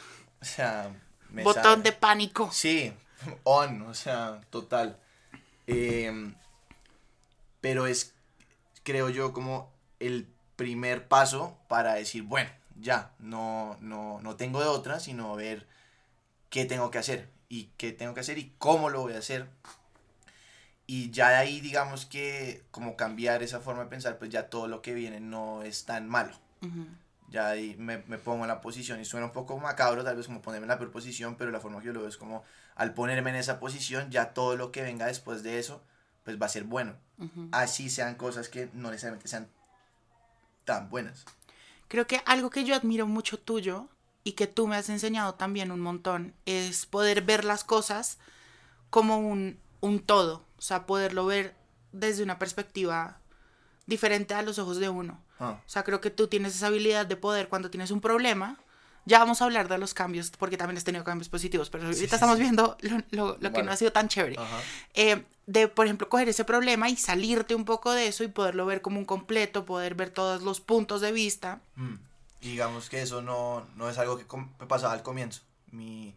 o 0.41 0.45
sea, 0.45 0.91
me 1.29 1.43
Botón 1.43 1.63
sabe- 1.63 1.81
de 1.83 1.91
pánico. 1.93 2.49
Sí, 2.51 2.93
on, 3.43 3.81
o 3.83 3.93
sea, 3.93 4.41
total. 4.49 4.99
Em, 5.67 6.35
pero 7.61 7.87
es, 7.87 8.13
creo 8.83 9.09
yo, 9.09 9.33
como 9.33 9.71
el 9.99 10.27
primer 10.55 11.07
paso 11.07 11.57
para 11.67 11.93
decir, 11.93 12.23
bueno, 12.23 12.49
ya, 12.79 13.11
no, 13.19 13.77
no, 13.81 14.19
no 14.21 14.35
tengo 14.35 14.59
de 14.59 14.67
otra, 14.67 14.99
sino 14.99 15.35
ver 15.35 15.67
qué 16.49 16.65
tengo 16.65 16.91
que 16.91 16.97
hacer 16.97 17.29
y 17.49 17.65
qué 17.77 17.91
tengo 17.91 18.13
que 18.13 18.21
hacer 18.21 18.37
y 18.37 18.53
cómo 18.57 18.89
lo 18.89 19.01
voy 19.01 19.13
a 19.13 19.19
hacer. 19.19 19.47
Y 20.87 21.11
ya 21.11 21.29
de 21.29 21.35
ahí, 21.35 21.61
digamos 21.61 22.05
que 22.05 22.63
como 22.71 22.97
cambiar 22.97 23.43
esa 23.43 23.59
forma 23.59 23.83
de 23.83 23.89
pensar, 23.89 24.17
pues 24.17 24.29
ya 24.29 24.49
todo 24.49 24.67
lo 24.67 24.81
que 24.81 24.93
viene 24.93 25.19
no 25.19 25.63
es 25.63 25.85
tan 25.85 26.09
malo. 26.09 26.33
Ya 27.29 27.47
ahí 27.47 27.75
me, 27.77 27.99
me 28.07 28.17
pongo 28.17 28.43
en 28.43 28.49
la 28.49 28.61
posición 28.61 28.99
y 28.99 29.05
suena 29.05 29.27
un 29.27 29.31
poco 29.31 29.57
macabro, 29.57 30.03
tal 30.03 30.17
vez 30.17 30.25
como 30.25 30.41
ponerme 30.41 30.65
en 30.65 30.69
la 30.69 30.77
peor 30.77 30.91
posición, 30.91 31.35
pero 31.37 31.49
la 31.49 31.61
forma 31.61 31.79
que 31.79 31.87
yo 31.87 31.93
lo 31.93 32.01
veo 32.01 32.09
es 32.09 32.17
como 32.17 32.43
al 32.75 32.93
ponerme 32.93 33.29
en 33.29 33.35
esa 33.37 33.59
posición, 33.59 34.11
ya 34.11 34.33
todo 34.33 34.55
lo 34.55 34.71
que 34.71 34.81
venga 34.81 35.07
después 35.07 35.43
de 35.43 35.59
eso, 35.59 35.81
pues 36.23 36.41
va 36.41 36.45
a 36.45 36.49
ser 36.49 36.63
bueno. 36.63 36.95
Así 37.51 37.91
sean 37.91 38.15
cosas 38.15 38.49
que 38.49 38.69
no 38.73 38.89
necesariamente 38.89 39.27
sean 39.27 39.47
tan 40.65 40.89
buenas. 40.89 41.25
Creo 41.87 42.07
que 42.07 42.21
algo 42.25 42.49
que 42.49 42.63
yo 42.63 42.73
admiro 42.73 43.05
mucho 43.05 43.37
tuyo 43.37 43.87
y 44.23 44.31
que 44.31 44.47
tú 44.47 44.65
me 44.65 44.75
has 44.75 44.89
enseñado 44.89 45.35
también 45.35 45.71
un 45.71 45.81
montón 45.81 46.33
es 46.45 46.85
poder 46.87 47.21
ver 47.21 47.45
las 47.45 47.63
cosas 47.63 48.17
como 48.89 49.19
un, 49.19 49.59
un 49.81 49.99
todo, 49.99 50.45
o 50.57 50.61
sea, 50.61 50.85
poderlo 50.85 51.25
ver 51.25 51.55
desde 51.91 52.23
una 52.23 52.39
perspectiva 52.39 53.19
diferente 53.85 54.33
a 54.33 54.41
los 54.41 54.57
ojos 54.59 54.77
de 54.77 54.89
uno. 54.89 55.21
Ah. 55.39 55.59
O 55.65 55.69
sea, 55.69 55.83
creo 55.83 56.01
que 56.01 56.11
tú 56.11 56.27
tienes 56.27 56.55
esa 56.55 56.67
habilidad 56.67 57.05
de 57.05 57.17
poder 57.17 57.49
cuando 57.49 57.69
tienes 57.69 57.91
un 57.91 58.01
problema. 58.01 58.57
Ya 59.05 59.19
vamos 59.19 59.41
a 59.41 59.45
hablar 59.45 59.67
de 59.67 59.77
los 59.77 59.93
cambios, 59.93 60.31
porque 60.37 60.57
también 60.57 60.77
has 60.77 60.83
tenido 60.83 61.03
cambios 61.03 61.27
positivos, 61.29 61.69
pero 61.69 61.85
ahorita 61.85 61.99
sí, 61.99 62.05
estamos 62.05 62.37
sí. 62.37 62.43
viendo 62.43 62.77
lo, 62.81 62.97
lo- 63.11 63.37
lo 63.39 63.51
que 63.53 63.63
no 63.63 63.71
ha 63.71 63.75
sido 63.75 63.91
tan 63.91 64.07
chévere. 64.07 64.35
Eh, 64.93 65.23
de, 65.47 65.67
por 65.67 65.85
ejemplo, 65.87 66.07
coger 66.07 66.29
ese 66.29 66.45
problema 66.45 66.87
y 66.87 66.95
salirte 66.95 67.55
un 67.55 67.65
poco 67.65 67.91
de 67.91 68.07
eso 68.07 68.23
y 68.23 68.27
poderlo 68.27 68.65
ver 68.65 68.81
como 68.81 68.99
un 68.99 69.05
completo, 69.05 69.65
poder 69.65 69.95
ver 69.95 70.11
todos 70.11 70.43
los 70.43 70.61
puntos 70.61 71.01
de 71.01 71.11
vista. 71.11 71.61
Mm. 71.75 71.95
Digamos 72.41 72.89
que 72.89 73.01
eso 73.01 73.21
no, 73.21 73.65
no 73.75 73.89
es 73.89 73.97
algo 73.97 74.17
que 74.17 74.25
me 74.59 74.65
pasaba 74.67 74.93
al 74.93 75.03
comienzo. 75.03 75.41
Mi, 75.71 76.15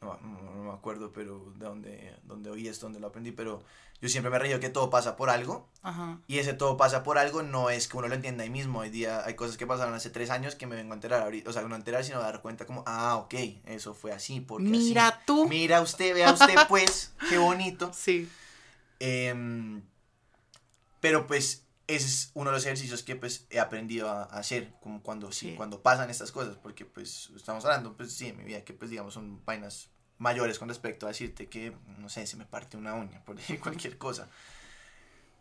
no, 0.00 0.16
no- 0.18 0.62
me 0.64 0.72
acuerdo, 0.72 1.12
pero 1.12 1.52
de 1.56 1.64
dónde, 1.66 2.14
dónde 2.24 2.50
oí 2.50 2.68
esto, 2.68 2.86
dónde 2.86 3.00
lo 3.00 3.06
aprendí, 3.08 3.32
pero 3.32 3.62
yo 4.00 4.08
siempre 4.08 4.30
me 4.30 4.38
reí 4.38 4.58
que 4.60 4.68
todo 4.68 4.90
pasa 4.90 5.16
por 5.16 5.30
algo. 5.30 5.66
Ajá. 5.82 6.18
Y 6.28 6.38
ese 6.38 6.52
todo 6.52 6.76
pasa 6.76 7.02
por 7.02 7.18
algo 7.18 7.42
no 7.42 7.70
es 7.70 7.88
que 7.88 7.96
uno 7.96 8.06
lo 8.06 8.14
entienda 8.14 8.44
ahí 8.44 8.50
mismo. 8.50 8.80
Hoy 8.80 8.90
día 8.90 9.24
hay 9.24 9.34
cosas 9.34 9.56
que 9.56 9.66
pasaron 9.66 9.94
hace 9.94 10.10
tres 10.10 10.30
años 10.30 10.54
que 10.54 10.66
me 10.66 10.76
vengo 10.76 10.92
a 10.92 10.94
enterar 10.96 11.22
ahorita. 11.22 11.50
O 11.50 11.52
sea, 11.52 11.62
no 11.62 11.74
a 11.74 11.78
enterar, 11.78 12.04
sino 12.04 12.18
a 12.18 12.22
dar 12.22 12.42
cuenta 12.42 12.64
como, 12.66 12.84
ah, 12.86 13.16
ok, 13.16 13.34
eso 13.66 13.94
fue 13.94 14.12
así. 14.12 14.40
Porque 14.40 14.68
Mira 14.68 15.08
así. 15.08 15.18
tú. 15.26 15.48
Mira 15.48 15.80
usted, 15.80 16.14
vea 16.14 16.32
usted, 16.32 16.54
pues, 16.68 17.12
qué 17.28 17.38
bonito. 17.38 17.90
Sí. 17.94 18.28
Em, 19.00 19.82
pero 21.00 21.26
pues 21.26 21.64
ese 21.88 22.06
es 22.06 22.30
uno 22.34 22.50
de 22.50 22.56
los 22.56 22.66
ejercicios 22.66 23.02
que 23.02 23.16
pues 23.16 23.46
he 23.50 23.58
aprendido 23.58 24.08
a, 24.10 24.24
hacer, 24.24 24.74
como 24.80 25.02
cuando, 25.02 25.32
sí, 25.32 25.50
Sí. 25.50 25.54
cuando 25.56 25.82
pasan 25.82 26.10
estas 26.10 26.30
cosas, 26.30 26.56
porque 26.56 26.84
pues 26.84 27.30
estamos 27.34 27.64
hablando, 27.64 27.96
pues 27.96 28.12
sí, 28.12 28.28
en 28.28 28.36
mi 28.36 28.44
vida, 28.44 28.62
que 28.62 28.74
pues 28.74 28.90
digamos 28.90 29.14
son 29.14 29.44
vainas 29.44 29.88
mayores 30.18 30.58
con 30.58 30.68
respecto 30.68 31.06
a 31.06 31.08
decirte 31.08 31.48
que, 31.48 31.72
no 31.98 32.08
sé, 32.10 32.26
se 32.26 32.36
me 32.36 32.44
parte 32.44 32.76
una 32.76 32.94
uña, 32.94 33.24
por 33.24 33.36
decir 33.36 33.58
cualquier 33.58 33.96
cosa. 33.96 34.28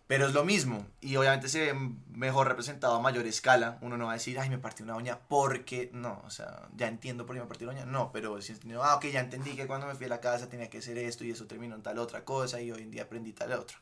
Pero 0.08 0.26
es 0.26 0.34
lo 0.34 0.46
mismo, 0.46 0.88
y 1.02 1.18
obviamente 1.18 1.50
se 1.50 1.60
ve 1.74 1.80
mejor 2.08 2.48
representado 2.48 2.96
a 2.96 3.02
mayor 3.02 3.28
escala. 3.28 3.78
Uno 3.82 3.98
no 3.98 4.06
va 4.06 4.12
a 4.12 4.14
decir, 4.14 4.40
ay, 4.40 4.50
me 4.50 4.58
partí 4.58 4.82
una 4.84 4.96
uña 4.96 5.20
porque, 5.28 5.90
no, 5.92 6.22
o 6.26 6.30
sea, 6.30 6.70
ya 6.78 6.88
entiendo 6.88 7.26
por 7.26 7.36
qué 7.36 7.42
me 7.42 7.48
partí 7.48 7.66
la 7.66 7.74
uña. 7.74 7.86
No, 7.86 8.14
pero 8.14 8.42
si 8.42 8.54
entendido, 8.54 8.86
ah, 8.86 8.96
ok, 8.96 9.08
ya 9.08 9.20
entendí 9.20 9.54
que 9.58 9.68
cuando 9.68 9.86
me 9.86 9.96
fui 9.96 10.06
a 10.06 10.10
la 10.10 10.22
casa 10.22 10.48
tenía 10.48 10.70
que 10.70 10.78
hacer 10.78 10.98
esto 10.98 11.26
y 11.26 11.32
eso 11.32 11.46
terminó 11.46 11.76
en 11.76 11.84
tal 11.84 12.00
otra 12.00 12.24
cosa 12.24 12.62
y 12.62 12.72
hoy 12.72 12.84
en 12.84 12.92
día 12.92 13.04
aprendí 13.04 13.34
tal 13.34 13.52
otra. 13.52 13.78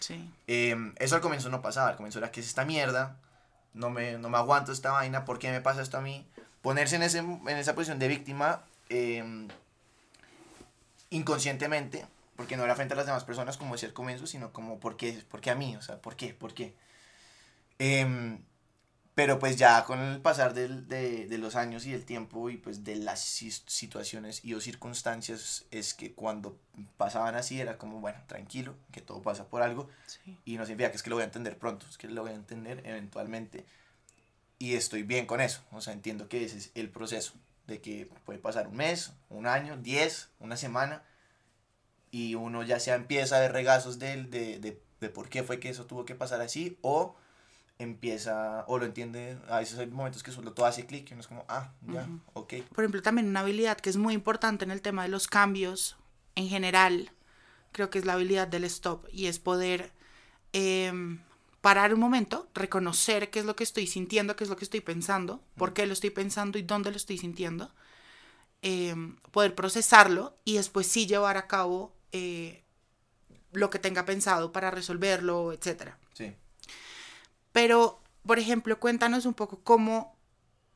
Sí. 0.00 0.30
Eh, 0.46 0.76
eso 0.96 1.16
al 1.16 1.20
comienzo 1.20 1.48
no 1.48 1.62
pasaba, 1.62 1.88
al 1.88 1.96
comienzo 1.96 2.18
era 2.18 2.30
que 2.30 2.40
es 2.40 2.46
esta 2.46 2.64
mierda, 2.64 3.16
no 3.74 3.90
me, 3.90 4.18
no 4.18 4.28
me 4.28 4.38
aguanto 4.38 4.72
esta 4.72 4.92
vaina, 4.92 5.24
¿por 5.24 5.38
qué 5.38 5.50
me 5.50 5.60
pasa 5.60 5.82
esto 5.82 5.98
a 5.98 6.00
mí? 6.00 6.26
Ponerse 6.62 6.96
en, 6.96 7.02
ese, 7.02 7.18
en 7.18 7.48
esa 7.48 7.74
posición 7.74 7.98
de 7.98 8.08
víctima 8.08 8.62
eh, 8.88 9.48
inconscientemente, 11.10 12.06
porque 12.36 12.56
no 12.56 12.64
era 12.64 12.74
frente 12.74 12.94
a 12.94 12.96
las 12.96 13.06
demás 13.06 13.24
personas 13.24 13.56
como 13.56 13.74
decía 13.74 13.88
al 13.88 13.94
comienzo, 13.94 14.26
sino 14.26 14.52
como 14.52 14.78
¿por 14.78 14.96
qué, 14.96 15.24
por 15.28 15.40
qué 15.40 15.50
a 15.50 15.54
mí? 15.54 15.76
O 15.76 15.82
sea, 15.82 15.96
¿por 15.96 16.16
qué? 16.16 16.34
¿Por 16.34 16.54
qué? 16.54 16.74
Em, 17.78 18.38
pero 19.18 19.40
pues 19.40 19.56
ya 19.56 19.82
con 19.84 19.98
el 19.98 20.20
pasar 20.20 20.54
del- 20.54 20.86
de, 20.86 21.26
de 21.26 21.38
los 21.38 21.56
años 21.56 21.84
y 21.86 21.90
del 21.90 22.04
tiempo 22.04 22.50
y 22.50 22.56
pues 22.56 22.84
de 22.84 22.94
las 22.94 23.18
situaciones 23.18 24.44
y 24.44 24.54
o 24.54 24.60
circunstancias 24.60 25.64
es 25.72 25.92
que 25.92 26.14
cuando 26.14 26.56
pasaban 26.96 27.34
así 27.34 27.60
era 27.60 27.78
como, 27.78 27.98
bueno, 28.00 28.20
tranquilo, 28.28 28.76
que 28.92 29.00
todo 29.00 29.20
pasa 29.20 29.48
por 29.48 29.62
algo. 29.62 29.88
Sí. 30.06 30.38
y 30.44 30.56
no 30.56 30.64
significa 30.66 30.92
que 30.92 30.96
es 30.98 31.02
que 31.02 31.10
lo 31.10 31.16
voy 31.16 31.22
a 31.22 31.24
entender 31.24 31.58
pronto, 31.58 31.84
es 31.90 31.98
que 31.98 32.06
lo 32.06 32.22
voy 32.22 32.30
a 32.30 32.34
entender 32.36 32.80
eventualmente. 32.86 33.66
Y 34.60 34.74
estoy 34.74 35.02
bien 35.02 35.26
con 35.26 35.40
eso, 35.40 35.62
o 35.72 35.80
sea, 35.80 35.94
entiendo 35.94 36.28
que 36.28 36.44
ese 36.44 36.58
es 36.58 36.70
el 36.76 36.88
proceso, 36.88 37.32
de 37.66 37.80
que 37.80 38.08
puede 38.24 38.38
pasar 38.38 38.68
un 38.68 38.76
mes, 38.76 39.14
un 39.30 39.48
año, 39.48 39.76
diez, 39.78 40.28
una 40.38 40.56
semana 40.56 41.02
y 42.12 42.36
uno 42.36 42.62
ya 42.62 42.78
sea 42.78 42.94
empieza 42.94 43.36
a 43.38 43.40
ver 43.40 43.50
regazos 43.52 43.98
de, 43.98 44.22
de, 44.22 44.60
de, 44.60 44.80
de 45.00 45.08
por 45.08 45.28
qué 45.28 45.42
fue 45.42 45.58
que 45.58 45.70
eso 45.70 45.86
tuvo 45.86 46.04
que 46.04 46.14
pasar 46.14 46.40
así 46.40 46.78
o 46.82 47.16
empieza 47.78 48.64
o 48.66 48.78
lo 48.78 48.84
entiende, 48.86 49.38
a 49.48 49.58
veces 49.58 49.78
hay 49.78 49.86
momentos 49.86 50.22
que 50.22 50.32
solo 50.32 50.52
todo 50.52 50.66
hace 50.66 50.84
clic 50.86 51.08
y 51.10 51.12
uno 51.14 51.20
es 51.20 51.28
como, 51.28 51.44
ah, 51.48 51.72
ya, 51.86 52.02
Ujú. 52.02 52.20
ok. 52.34 52.54
Por 52.74 52.84
ejemplo, 52.84 53.02
también 53.02 53.28
una 53.28 53.40
habilidad 53.40 53.78
que 53.78 53.90
es 53.90 53.96
muy 53.96 54.14
importante 54.14 54.64
en 54.64 54.70
el 54.70 54.82
tema 54.82 55.02
de 55.02 55.08
los 55.08 55.28
cambios 55.28 55.96
en 56.34 56.48
general, 56.48 57.12
creo 57.72 57.90
que 57.90 57.98
es 57.98 58.04
la 58.04 58.14
habilidad 58.14 58.48
del 58.48 58.64
stop 58.64 59.06
y 59.12 59.26
es 59.26 59.38
poder 59.38 59.92
em, 60.52 61.20
parar 61.60 61.94
un 61.94 62.00
momento, 62.00 62.48
reconocer 62.54 63.30
qué 63.30 63.40
es 63.40 63.44
lo 63.44 63.54
que 63.54 63.64
estoy 63.64 63.86
sintiendo, 63.86 64.34
qué 64.34 64.44
es 64.44 64.50
lo 64.50 64.56
que 64.56 64.64
estoy 64.64 64.80
pensando, 64.80 65.42
por 65.56 65.72
qué 65.72 65.86
lo 65.86 65.92
estoy 65.92 66.10
pensando 66.10 66.58
y 66.58 66.62
dónde 66.62 66.90
lo 66.90 66.96
estoy 66.96 67.18
sintiendo, 67.18 67.72
em, 68.62 69.16
poder 69.30 69.54
procesarlo 69.54 70.36
y 70.44 70.56
después 70.56 70.86
sí 70.86 71.06
llevar 71.06 71.36
a 71.36 71.46
cabo 71.46 71.94
eh, 72.12 72.64
lo 73.52 73.70
que 73.70 73.78
tenga 73.78 74.04
pensado 74.04 74.50
para 74.52 74.70
resolverlo, 74.70 75.52
etcétera. 75.52 75.98
Sí. 76.12 76.34
Pero, 77.52 78.02
por 78.26 78.38
ejemplo, 78.38 78.78
cuéntanos 78.80 79.26
un 79.26 79.34
poco 79.34 79.60
cómo, 79.62 80.16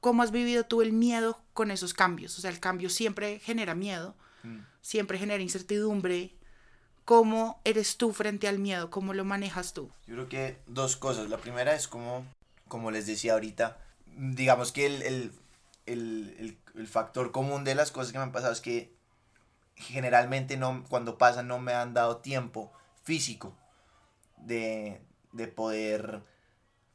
cómo 0.00 0.22
has 0.22 0.30
vivido 0.30 0.64
tú 0.64 0.82
el 0.82 0.92
miedo 0.92 1.40
con 1.52 1.70
esos 1.70 1.94
cambios. 1.94 2.38
O 2.38 2.40
sea, 2.40 2.50
el 2.50 2.60
cambio 2.60 2.88
siempre 2.90 3.38
genera 3.38 3.74
miedo, 3.74 4.14
Mm. 4.42 4.60
siempre 4.80 5.18
genera 5.18 5.42
incertidumbre. 5.42 6.34
¿Cómo 7.04 7.60
eres 7.64 7.96
tú 7.96 8.12
frente 8.12 8.46
al 8.48 8.58
miedo? 8.58 8.90
¿Cómo 8.90 9.12
lo 9.14 9.24
manejas 9.24 9.72
tú? 9.72 9.90
Yo 10.06 10.14
creo 10.14 10.28
que 10.28 10.58
dos 10.66 10.96
cosas. 10.96 11.28
La 11.28 11.38
primera 11.38 11.74
es 11.74 11.88
como, 11.88 12.24
como 12.68 12.90
les 12.90 13.06
decía 13.06 13.32
ahorita, 13.34 13.78
digamos 14.06 14.72
que 14.72 14.86
el, 14.86 15.02
el, 15.02 15.32
el, 15.86 16.36
el- 16.38 16.58
el 16.74 16.86
factor 16.88 17.32
común 17.32 17.64
de 17.64 17.74
las 17.74 17.90
cosas 17.90 18.12
que 18.12 18.18
me 18.18 18.24
han 18.24 18.32
pasado 18.32 18.52
es 18.52 18.60
que 18.60 18.94
generalmente 19.76 20.56
no, 20.56 20.84
cuando 20.88 21.18
pasan 21.18 21.48
no 21.48 21.58
me 21.58 21.72
han 21.74 21.92
dado 21.94 22.18
tiempo 22.18 22.72
físico 23.02 23.52
de, 24.38 25.00
de 25.32 25.48
poder, 25.48 26.22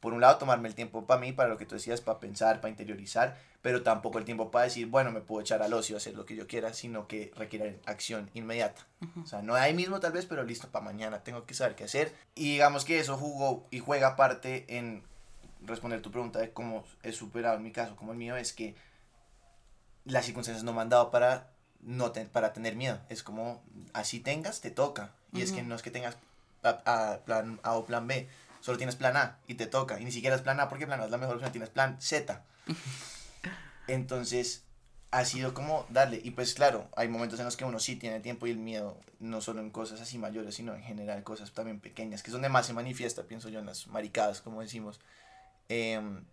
por 0.00 0.12
un 0.14 0.20
lado, 0.20 0.38
tomarme 0.38 0.68
el 0.68 0.74
tiempo 0.74 1.06
para 1.06 1.20
mí, 1.20 1.32
para 1.32 1.48
lo 1.48 1.56
que 1.58 1.66
tú 1.66 1.74
decías, 1.74 2.00
para 2.00 2.20
pensar, 2.20 2.60
para 2.60 2.70
interiorizar, 2.70 3.36
pero 3.62 3.82
tampoco 3.82 4.18
el 4.18 4.24
tiempo 4.24 4.50
para 4.50 4.64
decir, 4.66 4.86
bueno, 4.86 5.10
me 5.10 5.20
puedo 5.20 5.40
echar 5.40 5.60
al 5.62 5.72
ocio, 5.74 5.96
hacer 5.96 6.14
lo 6.14 6.24
que 6.24 6.36
yo 6.36 6.46
quiera, 6.46 6.72
sino 6.72 7.08
que 7.08 7.32
requiere 7.36 7.80
acción 7.86 8.30
inmediata. 8.34 8.86
O 9.22 9.26
sea, 9.26 9.42
no 9.42 9.54
ahí 9.54 9.74
mismo 9.74 9.98
tal 10.00 10.12
vez, 10.12 10.26
pero 10.26 10.44
listo, 10.44 10.68
para 10.68 10.84
mañana 10.84 11.24
tengo 11.24 11.44
que 11.46 11.54
saber 11.54 11.74
qué 11.74 11.84
hacer. 11.84 12.14
Y 12.34 12.52
digamos 12.52 12.84
que 12.84 13.00
eso 13.00 13.16
jugó 13.16 13.66
y 13.70 13.80
juega 13.80 14.14
parte 14.16 14.64
en 14.78 15.02
responder 15.64 16.00
tu 16.02 16.12
pregunta 16.12 16.38
de 16.38 16.52
cómo 16.52 16.84
he 17.02 17.10
superado 17.12 17.56
en 17.56 17.64
mi 17.64 17.72
caso, 17.72 17.96
como 17.96 18.12
el 18.12 18.18
mío, 18.18 18.36
es 18.36 18.52
que 18.52 18.76
las 20.04 20.24
circunstancias 20.24 20.64
no 20.64 20.72
me 20.72 20.80
han 20.80 20.88
dado 20.88 21.10
para, 21.10 21.50
no 21.80 22.12
te- 22.12 22.24
para 22.26 22.52
tener 22.52 22.76
miedo. 22.76 22.98
Es 23.08 23.22
como, 23.22 23.62
así 23.92 24.20
tengas, 24.20 24.60
te 24.60 24.70
toca. 24.70 25.10
Y 25.32 25.42
es 25.42 25.52
que 25.52 25.62
no 25.62 25.74
es 25.74 25.82
que 25.82 25.90
tengas 25.90 26.16
a- 26.62 26.80
a- 26.86 27.18
plan 27.24 27.60
A 27.62 27.74
o 27.76 27.84
plan 27.84 28.06
B, 28.06 28.28
solo 28.60 28.78
tienes 28.78 28.96
plan 28.96 29.16
A 29.16 29.38
y 29.46 29.54
te 29.54 29.66
toca. 29.66 30.00
Y 30.00 30.04
ni 30.04 30.12
siquiera 30.12 30.36
es 30.36 30.42
plan 30.42 30.60
A 30.60 30.68
porque 30.68 30.86
plan 30.86 31.00
A 31.00 31.04
es 31.04 31.10
la 31.10 31.18
mejor 31.18 31.36
opción, 31.36 31.52
tienes 31.52 31.70
plan 31.70 32.00
Z. 32.00 32.44
Entonces, 33.86 34.64
ha 35.10 35.24
sido 35.24 35.54
como 35.54 35.86
darle. 35.88 36.20
Y 36.22 36.32
pues 36.32 36.54
claro, 36.54 36.88
hay 36.96 37.08
momentos 37.08 37.38
en 37.38 37.46
los 37.46 37.56
que 37.56 37.64
uno 37.64 37.78
sí 37.78 37.96
tiene 37.96 38.20
tiempo 38.20 38.46
y 38.46 38.50
el 38.50 38.58
miedo, 38.58 38.98
no 39.20 39.40
solo 39.40 39.60
en 39.60 39.70
cosas 39.70 40.00
así 40.00 40.18
mayores, 40.18 40.54
sino 40.54 40.74
en 40.74 40.82
general 40.82 41.22
cosas 41.22 41.52
también 41.52 41.80
pequeñas, 41.80 42.22
que 42.22 42.28
es 42.28 42.32
donde 42.32 42.48
más 42.48 42.66
se 42.66 42.72
manifiesta, 42.72 43.22
pienso 43.22 43.48
yo, 43.48 43.60
en 43.60 43.66
las 43.66 43.86
maricadas, 43.88 44.40
como 44.40 44.60
decimos. 44.60 45.00
Em, 45.68 46.24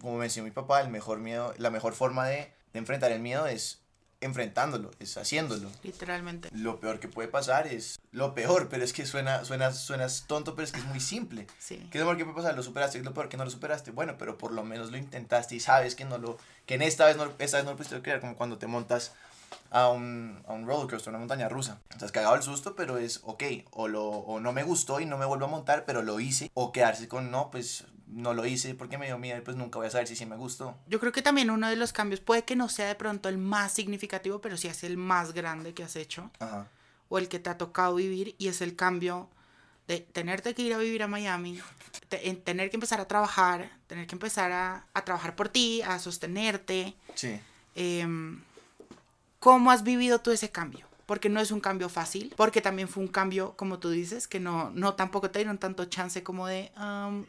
como 0.00 0.18
mencionó 0.18 0.44
mi 0.46 0.52
papá, 0.52 0.80
el 0.80 0.88
mejor 0.88 1.20
miedo, 1.20 1.54
la 1.58 1.70
mejor 1.70 1.94
forma 1.94 2.26
de, 2.28 2.52
de 2.72 2.78
enfrentar 2.78 3.12
el 3.12 3.20
miedo 3.20 3.46
es 3.46 3.80
enfrentándolo, 4.26 4.90
es 5.00 5.16
haciéndolo. 5.16 5.70
Literalmente. 5.82 6.50
Lo 6.52 6.78
peor 6.80 7.00
que 7.00 7.08
puede 7.08 7.28
pasar 7.28 7.66
es 7.66 7.98
lo 8.12 8.34
peor, 8.34 8.68
pero 8.68 8.84
es 8.84 8.92
que 8.92 9.06
suena, 9.06 9.44
suena, 9.44 9.72
suena 9.72 10.06
tonto, 10.26 10.54
pero 10.54 10.64
es 10.64 10.72
que 10.72 10.80
es 10.80 10.86
muy 10.86 11.00
simple. 11.00 11.46
Sí. 11.58 11.88
¿Qué 11.90 11.98
es 11.98 12.04
lo 12.04 12.06
peor 12.06 12.18
que 12.18 12.24
puede 12.24 12.36
pasar? 12.36 12.54
¿Lo 12.54 12.62
superaste? 12.62 12.98
¿Qué 12.98 13.00
es 13.00 13.06
lo 13.06 13.14
peor 13.14 13.28
que 13.28 13.36
no 13.36 13.44
lo 13.44 13.50
superaste? 13.50 13.90
Bueno, 13.90 14.16
pero 14.18 14.36
por 14.36 14.52
lo 14.52 14.62
menos 14.62 14.90
lo 14.90 14.98
intentaste 14.98 15.54
y 15.54 15.60
sabes 15.60 15.94
que 15.94 16.04
no 16.04 16.18
lo, 16.18 16.38
que 16.66 16.74
en 16.74 16.82
esta 16.82 17.06
vez 17.06 17.16
no, 17.16 17.32
esta 17.38 17.56
vez 17.56 17.64
no 17.64 17.72
lo 17.72 17.76
pudiste 17.76 18.02
creer, 18.02 18.20
como 18.20 18.36
cuando 18.36 18.58
te 18.58 18.66
montas 18.66 19.12
a 19.70 19.88
un, 19.88 20.42
a 20.46 20.52
un 20.52 20.66
roller 20.66 20.88
coaster, 20.88 21.10
una 21.10 21.18
montaña 21.18 21.48
rusa. 21.48 21.80
Estás 21.90 22.12
cagado 22.12 22.34
el 22.34 22.42
susto, 22.42 22.74
pero 22.76 22.98
es 22.98 23.20
ok, 23.24 23.42
o, 23.72 23.88
lo, 23.88 24.04
o 24.04 24.40
no 24.40 24.52
me 24.52 24.62
gustó 24.62 25.00
y 25.00 25.06
no 25.06 25.18
me 25.18 25.26
vuelvo 25.26 25.46
a 25.46 25.48
montar, 25.48 25.84
pero 25.84 26.02
lo 26.02 26.20
hice, 26.20 26.50
o 26.54 26.72
quedarse 26.72 27.08
con 27.08 27.30
no, 27.30 27.50
pues 27.50 27.84
no 28.06 28.34
lo 28.34 28.46
hice 28.46 28.74
porque 28.74 28.98
me 28.98 29.06
dio 29.06 29.18
miedo 29.18 29.38
y 29.38 29.42
pues 29.42 29.56
nunca 29.56 29.78
voy 29.78 29.88
a 29.88 29.90
saber 29.90 30.06
si 30.06 30.16
sí 30.16 30.26
me 30.26 30.36
gustó. 30.36 30.76
Yo 30.86 31.00
creo 31.00 31.12
que 31.12 31.22
también 31.22 31.50
uno 31.50 31.68
de 31.68 31.76
los 31.76 31.92
cambios 31.92 32.20
puede 32.20 32.44
que 32.44 32.56
no 32.56 32.68
sea 32.68 32.86
de 32.86 32.94
pronto 32.94 33.28
el 33.28 33.38
más 33.38 33.72
significativo, 33.72 34.40
pero 34.40 34.56
sí 34.56 34.68
es 34.68 34.84
el 34.84 34.96
más 34.96 35.32
grande 35.32 35.74
que 35.74 35.82
has 35.82 35.96
hecho 35.96 36.30
Ajá. 36.38 36.68
o 37.08 37.18
el 37.18 37.28
que 37.28 37.38
te 37.38 37.50
ha 37.50 37.58
tocado 37.58 37.96
vivir 37.96 38.34
y 38.38 38.48
es 38.48 38.60
el 38.60 38.76
cambio 38.76 39.28
de 39.88 40.00
tenerte 40.00 40.54
que 40.54 40.62
ir 40.62 40.74
a 40.74 40.78
vivir 40.78 41.02
a 41.02 41.08
Miami, 41.08 41.60
tener 42.44 42.70
que 42.70 42.76
empezar 42.76 43.00
a 43.00 43.06
trabajar, 43.06 43.70
tener 43.86 44.06
que 44.06 44.14
empezar 44.14 44.50
a, 44.52 44.86
a 44.94 45.04
trabajar 45.04 45.36
por 45.36 45.48
ti, 45.48 45.82
a 45.82 45.98
sostenerte. 45.98 46.94
Sí. 47.14 47.40
Em, 47.74 48.40
¿Cómo 49.46 49.70
has 49.70 49.84
vivido 49.84 50.18
tú 50.18 50.32
ese 50.32 50.50
cambio? 50.50 50.88
Porque 51.06 51.28
no 51.28 51.38
es 51.38 51.52
un 51.52 51.60
cambio 51.60 51.88
fácil, 51.88 52.34
porque 52.36 52.60
también 52.60 52.88
fue 52.88 53.04
un 53.04 53.08
cambio, 53.08 53.54
como 53.56 53.78
tú 53.78 53.90
dices, 53.90 54.26
que 54.26 54.40
no, 54.40 54.72
no 54.72 54.94
tampoco 54.94 55.30
te 55.30 55.38
dieron 55.38 55.58
tanto 55.58 55.84
chance 55.84 56.24
como 56.24 56.48
de, 56.48 56.72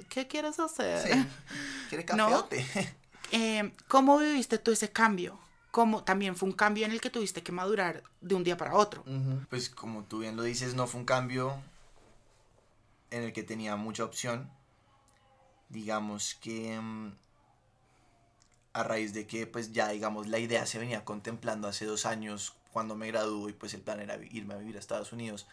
¿qué 0.09 0.25
quieres 0.25 0.59
hacer? 0.59 0.99
Sí. 0.99 1.27
¿Quieres 1.89 2.07
cafeote? 2.07 2.65
Em, 3.31 3.71
¿Cómo 3.87 4.17
viviste 4.17 4.57
tú 4.57 4.71
ese 4.71 4.91
cambio? 4.91 5.37
¿Cómo 5.69 6.03
también 6.03 6.35
fue 6.35 6.49
un 6.49 6.55
cambio 6.55 6.87
en 6.87 6.91
el 6.91 7.01
que 7.01 7.11
tuviste 7.11 7.43
que 7.43 7.51
madurar 7.51 8.01
de 8.19 8.33
un 8.33 8.43
día 8.43 8.57
para 8.57 8.73
otro? 8.73 9.03
Pues 9.51 9.69
como 9.69 10.03
tú 10.03 10.21
bien 10.21 10.35
lo 10.35 10.41
dices, 10.41 10.73
no 10.73 10.87
fue 10.87 11.01
un 11.01 11.05
cambio 11.05 11.55
en 13.11 13.21
el 13.21 13.31
que 13.31 13.43
tenía 13.43 13.75
mucha 13.75 14.03
opción. 14.03 14.49
Digamos 15.69 16.33
que 16.41 16.73
em, 16.73 17.13
a 18.77 18.83
raíz 18.83 19.11
de 19.11 19.25
que 19.25 19.47
pues 19.47 19.71
ya 19.71 19.89
digamos 19.89 20.27
la 20.27 20.37
idea 20.37 20.67
se 20.67 20.77
venía 20.77 21.03
contemplando 21.03 21.67
hace 21.67 21.85
dos 21.85 22.05
años 22.05 22.53
cuando 22.71 22.95
me 22.95 23.07
graduó 23.07 23.49
y 23.49 23.53
pues 23.53 23.73
el 23.73 23.81
plan 23.81 23.99
era 23.99 24.17
irme 24.29 24.53
a 24.53 24.57
vivir 24.57 24.75
a 24.75 24.79
Estados 24.79 25.11
Unidos. 25.11 25.47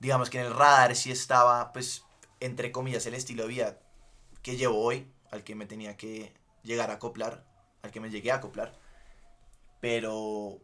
Digamos 0.00 0.28
que 0.28 0.38
en 0.38 0.46
el 0.46 0.54
radar 0.54 0.94
sí 0.94 1.10
estaba 1.10 1.72
pues 1.72 2.04
entre 2.40 2.70
comillas 2.70 3.06
el 3.06 3.14
estilo 3.14 3.44
de 3.44 3.48
vida 3.48 3.78
que 4.42 4.56
llevo 4.56 4.78
hoy, 4.80 5.10
al 5.30 5.44
que 5.44 5.54
me 5.54 5.64
tenía 5.64 5.96
que 5.96 6.34
llegar 6.62 6.90
a 6.90 6.94
acoplar, 6.94 7.46
al 7.80 7.90
que 7.90 8.00
me 8.00 8.10
llegué 8.10 8.30
a 8.32 8.36
acoplar. 8.36 8.74
Pero 9.80 10.60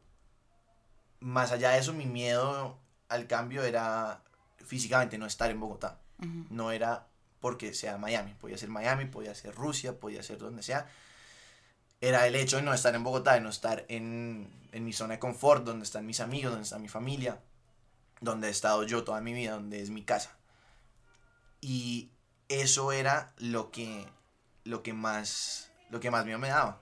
más 1.21 1.53
allá 1.53 1.71
de 1.71 1.79
eso 1.79 1.95
mi 1.95 2.05
miedo 2.05 2.79
al 3.09 3.27
cambio 3.27 3.63
era 3.63 4.23
físicamente 4.59 5.17
no 5.17 5.25
estar 5.25 5.51
en 5.51 5.59
Bogotá. 5.59 6.01
No 6.51 6.71
era 6.71 7.07
porque 7.41 7.73
sea 7.73 7.97
Miami, 7.97 8.35
podía 8.35 8.59
ser 8.59 8.69
Miami, 8.69 9.07
podía 9.07 9.35
ser 9.35 9.55
Rusia, 9.55 9.99
podía 9.99 10.23
ser 10.23 10.37
donde 10.37 10.63
sea 10.63 10.87
era 12.01 12.27
el 12.27 12.35
hecho 12.37 12.57
de 12.57 12.63
no 12.63 12.73
estar 12.73 12.95
en 12.95 13.03
Bogotá, 13.03 13.35
de 13.35 13.41
no 13.41 13.49
estar 13.49 13.85
en, 13.89 14.51
mi 14.73 14.93
zona 14.93 15.15
de 15.15 15.19
confort, 15.19 15.65
donde 15.65 15.85
están 15.85 16.07
mis 16.07 16.21
amigos, 16.21 16.53
donde 16.53 16.65
está 16.65 16.79
mi 16.79 16.89
familia, 16.89 17.41
donde 18.21 18.49
he 18.49 18.51
estado 18.51 18.85
yo 18.85 19.05
toda 19.05 19.21
mi 19.21 19.33
vida, 19.33 19.53
donde 19.53 19.83
es 19.83 19.91
mi 19.91 20.03
casa. 20.03 20.37
Y 21.61 22.11
eso 22.49 22.93
era 22.93 23.33
lo 23.39 23.71
que, 23.71 24.07
lo 24.65 24.83
que, 24.83 24.93
más, 24.93 25.71
lo 25.91 25.99
que 25.99 26.11
más 26.11 26.25
miedo 26.25 26.39
me 26.39 26.49
daba. 26.49 26.81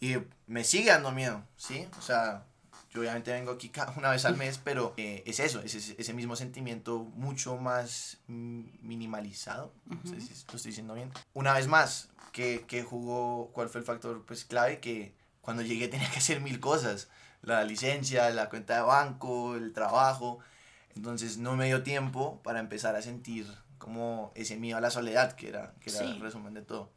Y 0.00 0.16
me 0.46 0.64
sigue 0.64 0.90
dando 0.90 1.12
miedo, 1.12 1.44
¿sí? 1.56 1.86
O 1.98 2.02
sea, 2.02 2.46
yo 2.90 3.00
obviamente 3.00 3.32
vengo 3.32 3.52
aquí 3.52 3.70
una 3.96 4.10
vez 4.10 4.24
al 4.24 4.36
mes, 4.36 4.58
pero 4.62 4.94
eh, 4.96 5.22
es 5.26 5.38
eso, 5.38 5.60
es 5.60 5.74
ese, 5.74 6.14
mismo 6.14 6.34
sentimiento 6.34 6.98
mucho 7.14 7.56
más 7.56 8.18
minimalizado, 8.26 9.72
no 9.86 10.02
sé 10.04 10.20
si 10.20 10.30
lo 10.30 10.56
estoy 10.56 10.70
diciendo 10.70 10.94
bien. 10.94 11.12
Una 11.32 11.52
vez 11.54 11.68
más, 11.68 12.09
que, 12.32 12.64
que 12.66 12.82
jugó, 12.82 13.50
cuál 13.52 13.68
fue 13.68 13.80
el 13.80 13.86
factor 13.86 14.24
pues 14.26 14.44
clave, 14.44 14.80
que 14.80 15.14
cuando 15.40 15.62
llegué 15.62 15.88
tenía 15.88 16.10
que 16.10 16.18
hacer 16.18 16.40
mil 16.40 16.60
cosas, 16.60 17.08
la 17.42 17.64
licencia, 17.64 18.30
la 18.30 18.48
cuenta 18.48 18.76
de 18.76 18.82
banco, 18.82 19.54
el 19.56 19.72
trabajo, 19.72 20.38
entonces 20.94 21.38
no 21.38 21.56
me 21.56 21.66
dio 21.66 21.82
tiempo 21.82 22.40
para 22.42 22.60
empezar 22.60 22.96
a 22.96 23.02
sentir 23.02 23.46
como 23.78 24.32
ese 24.34 24.56
miedo 24.56 24.76
a 24.76 24.80
la 24.80 24.90
soledad, 24.90 25.32
que 25.32 25.48
era, 25.48 25.74
que 25.80 25.90
era 25.90 26.00
el 26.00 26.20
resumen 26.20 26.54
de 26.54 26.62
todo. 26.62 26.90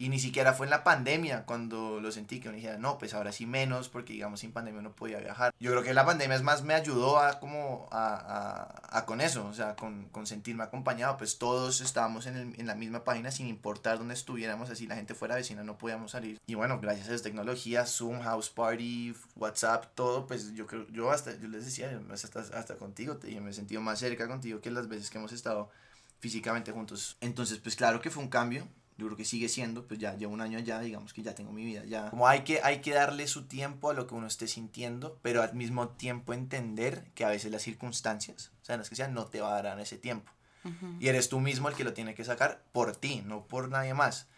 Y 0.00 0.08
ni 0.08 0.18
siquiera 0.18 0.54
fue 0.54 0.64
en 0.64 0.70
la 0.70 0.82
pandemia 0.82 1.44
cuando 1.44 2.00
lo 2.00 2.10
sentí, 2.10 2.40
que 2.40 2.48
me 2.48 2.56
dijera, 2.56 2.78
no, 2.78 2.96
pues 2.96 3.12
ahora 3.12 3.32
sí 3.32 3.44
menos, 3.44 3.90
porque 3.90 4.14
digamos 4.14 4.40
sin 4.40 4.50
pandemia 4.50 4.80
no 4.80 4.96
podía 4.96 5.18
viajar. 5.18 5.52
Yo 5.60 5.72
creo 5.72 5.82
que 5.82 5.92
la 5.92 6.06
pandemia 6.06 6.36
es 6.36 6.42
más 6.42 6.62
me 6.62 6.72
ayudó 6.72 7.18
a 7.18 7.38
como 7.38 7.86
a, 7.92 8.14
a, 8.14 8.98
a 8.98 9.04
con 9.04 9.20
eso, 9.20 9.46
o 9.46 9.52
sea, 9.52 9.76
con, 9.76 10.06
con, 10.06 10.26
sentirme 10.26 10.64
acompañado, 10.64 11.18
pues 11.18 11.36
todos 11.36 11.82
estábamos 11.82 12.24
en, 12.24 12.36
el, 12.36 12.58
en, 12.58 12.66
la 12.66 12.74
misma 12.74 13.04
página 13.04 13.30
sin 13.30 13.46
importar 13.46 13.98
dónde 13.98 14.14
estuviéramos, 14.14 14.70
así 14.70 14.86
la 14.86 14.96
gente 14.96 15.14
fuera 15.14 15.34
vecina 15.34 15.64
no 15.64 15.76
podíamos 15.76 16.12
salir. 16.12 16.40
Y 16.46 16.54
bueno, 16.54 16.80
gracias 16.80 17.10
a 17.10 17.14
esa 17.16 17.24
tecnología, 17.24 17.84
Zoom, 17.84 18.22
House 18.22 18.48
Party, 18.48 19.14
WhatsApp, 19.36 19.84
todo, 19.94 20.26
pues 20.26 20.54
yo 20.54 20.66
creo, 20.66 20.86
yo 20.88 21.10
hasta, 21.10 21.36
yo 21.38 21.48
les 21.48 21.66
decía, 21.66 22.00
hasta, 22.10 22.40
hasta 22.40 22.76
contigo, 22.76 23.18
te, 23.18 23.38
me 23.38 23.50
he 23.50 23.52
sentido 23.52 23.82
más 23.82 23.98
cerca 23.98 24.26
contigo 24.26 24.62
que 24.62 24.70
las 24.70 24.88
veces 24.88 25.10
que 25.10 25.18
hemos 25.18 25.32
estado 25.32 25.68
físicamente 26.20 26.72
juntos. 26.72 27.18
Entonces, 27.20 27.58
pues 27.58 27.76
claro 27.76 28.00
que 28.00 28.08
fue 28.08 28.22
un 28.22 28.30
cambio, 28.30 28.66
yo 29.00 29.06
creo 29.06 29.16
que 29.16 29.24
sigue 29.24 29.48
siendo, 29.48 29.86
pues 29.86 29.98
ya 29.98 30.14
llevo 30.14 30.34
un 30.34 30.42
año 30.42 30.58
allá, 30.58 30.78
digamos 30.80 31.14
que 31.14 31.22
ya 31.22 31.34
tengo 31.34 31.52
mi 31.52 31.64
vida 31.64 31.84
ya. 31.86 32.10
Como 32.10 32.28
hay 32.28 32.40
que, 32.40 32.60
hay 32.62 32.80
que 32.82 32.92
darle 32.92 33.26
su 33.26 33.46
tiempo 33.46 33.88
a 33.88 33.94
lo 33.94 34.06
que 34.06 34.14
uno 34.14 34.26
esté 34.26 34.46
sintiendo, 34.46 35.18
pero 35.22 35.42
al 35.42 35.54
mismo 35.54 35.88
tiempo 35.88 36.34
entender 36.34 37.10
que 37.14 37.24
a 37.24 37.30
veces 37.30 37.50
las 37.50 37.62
circunstancias, 37.62 38.52
o 38.60 38.64
sea, 38.64 38.76
las 38.76 38.90
que 38.90 38.96
sean, 38.96 39.14
no 39.14 39.24
te 39.24 39.40
va 39.40 39.56
a 39.56 39.62
dar 39.62 39.80
ese 39.80 39.96
tiempo. 39.96 40.30
Y 40.98 41.08
eres 41.08 41.30
tú 41.30 41.40
mismo 41.40 41.70
el 41.70 41.74
que 41.74 41.84
lo 41.84 41.94
tiene 41.94 42.14
que 42.14 42.22
sacar 42.22 42.62
por 42.72 42.94
ti, 42.94 43.22
no 43.24 43.46
por 43.46 43.70
nadie 43.70 43.94
más. 43.94 44.28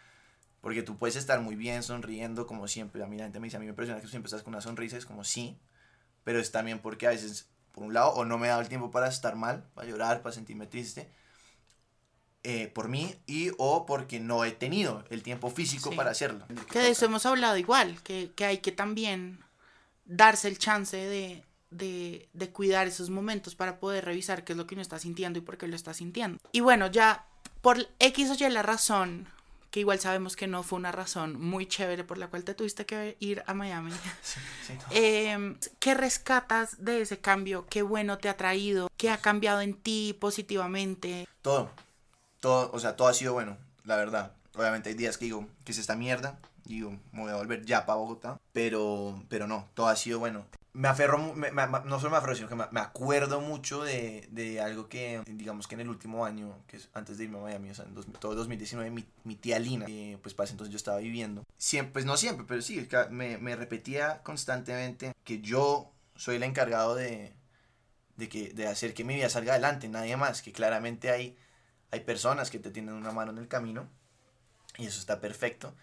Porque 0.60 0.84
tú 0.84 0.96
puedes 0.96 1.16
estar 1.16 1.40
muy 1.40 1.56
bien 1.56 1.82
sonriendo 1.82 2.46
como 2.46 2.68
siempre. 2.68 3.02
A 3.02 3.08
mí 3.08 3.16
la 3.16 3.24
gente 3.24 3.40
me 3.40 3.48
dice, 3.48 3.56
a 3.56 3.60
mí 3.60 3.66
me 3.66 3.70
impresiona 3.70 3.98
que 3.98 4.06
tú 4.06 4.10
siempre 4.10 4.28
estás 4.28 4.44
con 4.44 4.54
una 4.54 4.60
sonrisa, 4.60 4.96
es 4.96 5.04
como 5.04 5.24
sí, 5.24 5.58
pero 6.22 6.38
es 6.38 6.52
también 6.52 6.78
porque 6.78 7.08
a 7.08 7.10
veces, 7.10 7.50
por 7.72 7.82
un 7.82 7.94
lado, 7.94 8.10
o 8.10 8.24
no 8.24 8.38
me 8.38 8.46
he 8.46 8.50
dado 8.50 8.60
el 8.60 8.68
tiempo 8.68 8.92
para 8.92 9.08
estar 9.08 9.34
mal, 9.34 9.68
para 9.74 9.88
llorar, 9.88 10.22
para 10.22 10.32
sentirme 10.32 10.68
triste, 10.68 11.10
eh, 12.44 12.66
por 12.74 12.88
mí 12.88 13.14
y 13.26 13.52
o 13.56 13.86
porque 13.86 14.18
no 14.18 14.44
he 14.44 14.50
tenido 14.50 15.04
el 15.10 15.22
tiempo 15.22 15.48
físico 15.48 15.92
para 15.94 16.10
hacerlo. 16.10 16.44
Que 16.72 16.80
de 16.80 16.90
eso 16.90 17.04
hemos 17.04 17.24
hablado 17.24 17.56
igual, 17.56 18.02
que, 18.02 18.32
que 18.34 18.44
hay 18.44 18.58
que 18.58 18.72
también 18.72 19.38
darse 20.04 20.48
el 20.48 20.58
chance 20.58 20.96
de, 20.96 21.44
de, 21.70 22.28
de, 22.32 22.50
cuidar 22.50 22.88
esos 22.88 23.10
momentos 23.10 23.54
para 23.54 23.78
poder 23.78 24.04
revisar 24.06 24.42
qué 24.42 24.54
es 24.54 24.56
lo 24.56 24.66
que 24.66 24.74
uno 24.74 24.82
está 24.82 24.98
sintiendo 24.98 25.38
y 25.38 25.42
por 25.42 25.56
qué 25.56 25.68
lo 25.68 25.76
está 25.76 25.94
sintiendo. 25.94 26.38
Y 26.50 26.58
bueno, 26.58 26.88
ya 26.88 27.26
por 27.60 27.88
X 28.00 28.30
o 28.30 28.34
Y 28.34 28.50
la 28.50 28.62
razón, 28.62 29.28
que 29.70 29.78
igual 29.78 30.00
sabemos 30.00 30.34
que 30.34 30.48
no 30.48 30.64
fue 30.64 30.80
una 30.80 30.90
razón 30.90 31.40
muy 31.40 31.66
chévere 31.66 32.02
por 32.02 32.18
la 32.18 32.26
cual 32.26 32.42
te 32.42 32.54
tuviste 32.54 32.86
que 32.86 33.16
ir 33.20 33.44
a 33.46 33.54
Miami. 33.54 33.92
Em, 34.90 35.56
¿Qué 35.78 35.94
rescatas 35.94 36.82
de 36.84 37.02
ese 37.02 37.20
cambio? 37.20 37.66
¿Qué 37.70 37.82
bueno 37.82 38.18
te 38.18 38.28
ha 38.28 38.36
traído? 38.36 38.88
¿Qué 38.96 39.10
ha 39.10 39.18
cambiado 39.18 39.60
en 39.60 39.74
ti 39.74 40.16
positivamente? 40.18 41.28
Todo 41.40 41.70
todo, 42.42 42.70
o 42.72 42.80
sea, 42.80 42.96
todo 42.96 43.06
ha 43.06 43.14
sido 43.14 43.32
bueno, 43.32 43.56
la 43.84 43.96
verdad. 43.96 44.32
Obviamente 44.56 44.90
hay 44.90 44.96
días 44.96 45.16
que 45.16 45.26
digo, 45.26 45.46
que 45.64 45.70
es 45.70 45.78
esta 45.78 45.94
mierda? 45.94 46.40
Digo, 46.64 46.90
me 47.12 47.22
voy 47.22 47.30
a 47.30 47.36
volver 47.36 47.64
ya 47.64 47.86
para 47.86 47.96
Bogotá. 47.96 48.38
Pero, 48.52 49.22
pero 49.28 49.46
no, 49.46 49.68
todo 49.74 49.86
ha 49.86 49.96
sido 49.96 50.18
bueno. 50.18 50.44
Me 50.72 50.88
aferro, 50.88 51.18
no 51.18 52.00
solo 52.00 52.10
me 52.10 52.16
aferro, 52.16 52.34
sino 52.34 52.48
que 52.48 52.56
me, 52.56 52.80
acuerdo 52.80 53.40
mucho 53.40 53.84
de, 53.84 54.26
de, 54.32 54.60
algo 54.60 54.88
que, 54.88 55.22
digamos 55.26 55.68
que 55.68 55.74
en 55.74 55.82
el 55.82 55.88
último 55.88 56.24
año, 56.24 56.58
que 56.66 56.78
es 56.78 56.88
antes 56.94 57.18
de 57.18 57.24
irme 57.24 57.38
a 57.38 57.42
Miami, 57.42 57.70
o 57.70 57.74
sea, 57.74 57.84
todo 58.18 58.34
2019, 58.34 58.90
mi, 58.90 59.36
tía 59.36 59.58
Lina, 59.58 59.84
que 59.84 60.18
pues 60.22 60.34
para 60.34 60.48
entonces 60.48 60.72
yo 60.72 60.78
estaba 60.78 60.96
viviendo, 60.96 61.44
siempre, 61.58 61.92
pues 61.92 62.06
no 62.06 62.16
siempre, 62.16 62.46
pero 62.48 62.62
sí, 62.62 62.88
me 63.10 63.54
repetía 63.54 64.22
constantemente 64.22 65.12
que 65.24 65.42
yo 65.42 65.92
soy 66.16 66.36
el 66.36 66.42
encargado 66.42 66.94
de, 66.94 67.34
de, 68.16 68.28
que, 68.28 68.52
de 68.52 68.66
hacer 68.66 68.94
que 68.94 69.04
mi 69.04 69.14
vida 69.14 69.28
salga 69.28 69.52
adelante, 69.52 69.88
nadie 69.88 70.16
más, 70.16 70.42
que 70.42 70.52
claramente 70.52 71.10
hay 71.10 71.36
hay 71.92 72.00
personas 72.00 72.50
que 72.50 72.58
te 72.58 72.70
tienen 72.70 72.94
una 72.94 73.12
mano 73.12 73.30
en 73.30 73.38
el 73.38 73.46
camino 73.46 73.88
y 74.78 74.86
eso 74.86 74.98
está 74.98 75.20
perfecto. 75.20 75.74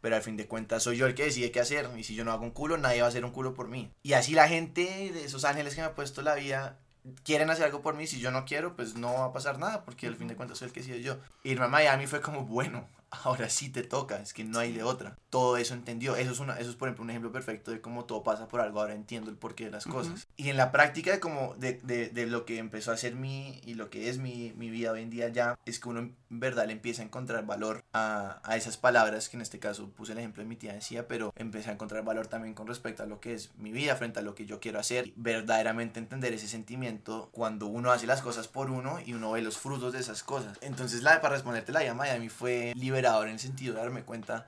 Pero 0.00 0.16
al 0.16 0.22
fin 0.22 0.38
de 0.38 0.48
cuentas 0.48 0.82
soy 0.82 0.96
yo 0.96 1.06
el 1.06 1.14
que 1.14 1.24
decide 1.24 1.52
qué 1.52 1.60
hacer. 1.60 1.88
Y 1.96 2.04
si 2.04 2.14
yo 2.14 2.24
no 2.24 2.32
hago 2.32 2.42
un 2.42 2.50
culo, 2.50 2.78
nadie 2.78 3.02
va 3.02 3.06
a 3.06 3.10
hacer 3.10 3.24
un 3.24 3.32
culo 3.32 3.52
por 3.52 3.68
mí. 3.68 3.92
Y 4.02 4.14
así 4.14 4.32
la 4.32 4.48
gente 4.48 5.12
de 5.12 5.24
esos 5.24 5.44
ángeles 5.44 5.74
que 5.74 5.82
me 5.82 5.88
ha 5.88 5.94
puesto 5.94 6.22
la 6.22 6.34
vida 6.34 6.78
quieren 7.22 7.50
hacer 7.50 7.66
algo 7.66 7.82
por 7.82 7.94
mí. 7.94 8.06
Si 8.06 8.18
yo 8.18 8.30
no 8.30 8.46
quiero, 8.46 8.74
pues 8.74 8.94
no 8.94 9.12
va 9.12 9.26
a 9.26 9.32
pasar 9.34 9.58
nada. 9.58 9.84
Porque 9.84 10.06
al 10.06 10.16
fin 10.16 10.28
de 10.28 10.36
cuentas 10.36 10.56
soy 10.56 10.68
el 10.68 10.72
que 10.72 10.80
decide 10.80 11.02
yo. 11.02 11.18
Irme 11.44 11.66
a 11.66 11.68
Miami 11.68 12.06
fue 12.06 12.22
como, 12.22 12.46
bueno, 12.46 12.88
ahora 13.24 13.48
sí 13.48 13.70
te 13.70 13.82
toca, 13.82 14.20
es 14.20 14.32
que 14.32 14.44
no 14.44 14.58
hay 14.58 14.72
de 14.72 14.82
otra. 14.82 15.16
Todo 15.30 15.56
eso 15.56 15.74
entendió. 15.74 16.16
Eso 16.16 16.32
es, 16.32 16.40
una, 16.40 16.58
eso 16.58 16.70
es, 16.70 16.76
por 16.76 16.88
ejemplo, 16.88 17.04
un 17.04 17.10
ejemplo 17.10 17.32
perfecto 17.32 17.70
de 17.70 17.80
cómo 17.80 18.04
todo 18.04 18.22
pasa 18.22 18.48
por 18.48 18.60
algo. 18.60 18.80
Ahora 18.80 18.94
entiendo 18.94 19.30
el 19.30 19.36
porqué 19.36 19.66
de 19.66 19.70
las 19.70 19.84
cosas. 19.84 20.28
Y 20.36 20.48
en 20.48 20.56
la 20.56 20.72
práctica 20.72 21.12
de, 21.12 21.20
como 21.20 21.54
de, 21.56 21.74
de, 21.82 22.08
de, 22.08 22.26
lo 22.26 22.44
que 22.44 22.58
empezó 22.58 22.92
a 22.92 22.96
ser 22.96 23.14
mi 23.14 23.60
y 23.64 23.74
lo 23.74 23.90
que 23.90 24.08
es 24.08 24.18
mi, 24.18 24.52
mi, 24.56 24.70
vida 24.70 24.92
hoy 24.92 25.02
en 25.02 25.10
día 25.10 25.28
ya, 25.28 25.58
es 25.66 25.78
que 25.78 25.88
uno 25.88 26.00
en 26.00 26.16
verdad 26.30 26.66
le 26.66 26.72
empieza 26.72 27.02
a 27.02 27.04
encontrar 27.04 27.44
valor 27.46 27.84
a, 27.92 28.40
a, 28.44 28.56
esas 28.56 28.76
palabras, 28.76 29.28
que 29.28 29.36
en 29.36 29.42
este 29.42 29.58
caso 29.58 29.90
puse 29.90 30.12
el 30.12 30.18
ejemplo 30.18 30.42
de 30.42 30.48
mi 30.48 30.56
tía 30.56 30.72
decía, 30.72 31.08
pero 31.08 31.32
empecé 31.36 31.70
a 31.70 31.72
encontrar 31.72 32.04
valor 32.04 32.28
también 32.28 32.54
con 32.54 32.66
respecto 32.66 33.02
a 33.02 33.06
lo 33.06 33.20
que 33.20 33.34
es 33.34 33.50
mi 33.56 33.72
vida 33.72 33.96
frente 33.96 34.20
a 34.20 34.22
lo 34.22 34.34
que 34.34 34.46
yo 34.46 34.60
quiero 34.60 34.78
hacer. 34.78 35.12
Verdaderamente 35.16 35.98
entender 35.98 36.32
ese 36.32 36.48
sentimiento 36.48 37.28
cuando 37.32 37.66
uno 37.66 37.90
hace 37.92 38.06
las 38.06 38.22
cosas 38.22 38.48
por 38.48 38.70
uno 38.70 38.98
y 39.04 39.14
uno 39.14 39.32
ve 39.32 39.42
los 39.42 39.58
frutos 39.58 39.92
de 39.92 40.00
esas 40.00 40.22
cosas. 40.22 40.58
Entonces, 40.60 41.02
la, 41.02 41.20
para 41.20 41.34
responderte 41.34 41.72
la 41.72 41.84
llamada 41.84 42.14
a 42.14 42.18
mí 42.18 42.28
fue 42.28 42.72
en 43.00 43.28
el 43.28 43.38
sentido 43.38 43.74
de 43.74 43.80
darme 43.80 44.02
cuenta 44.02 44.46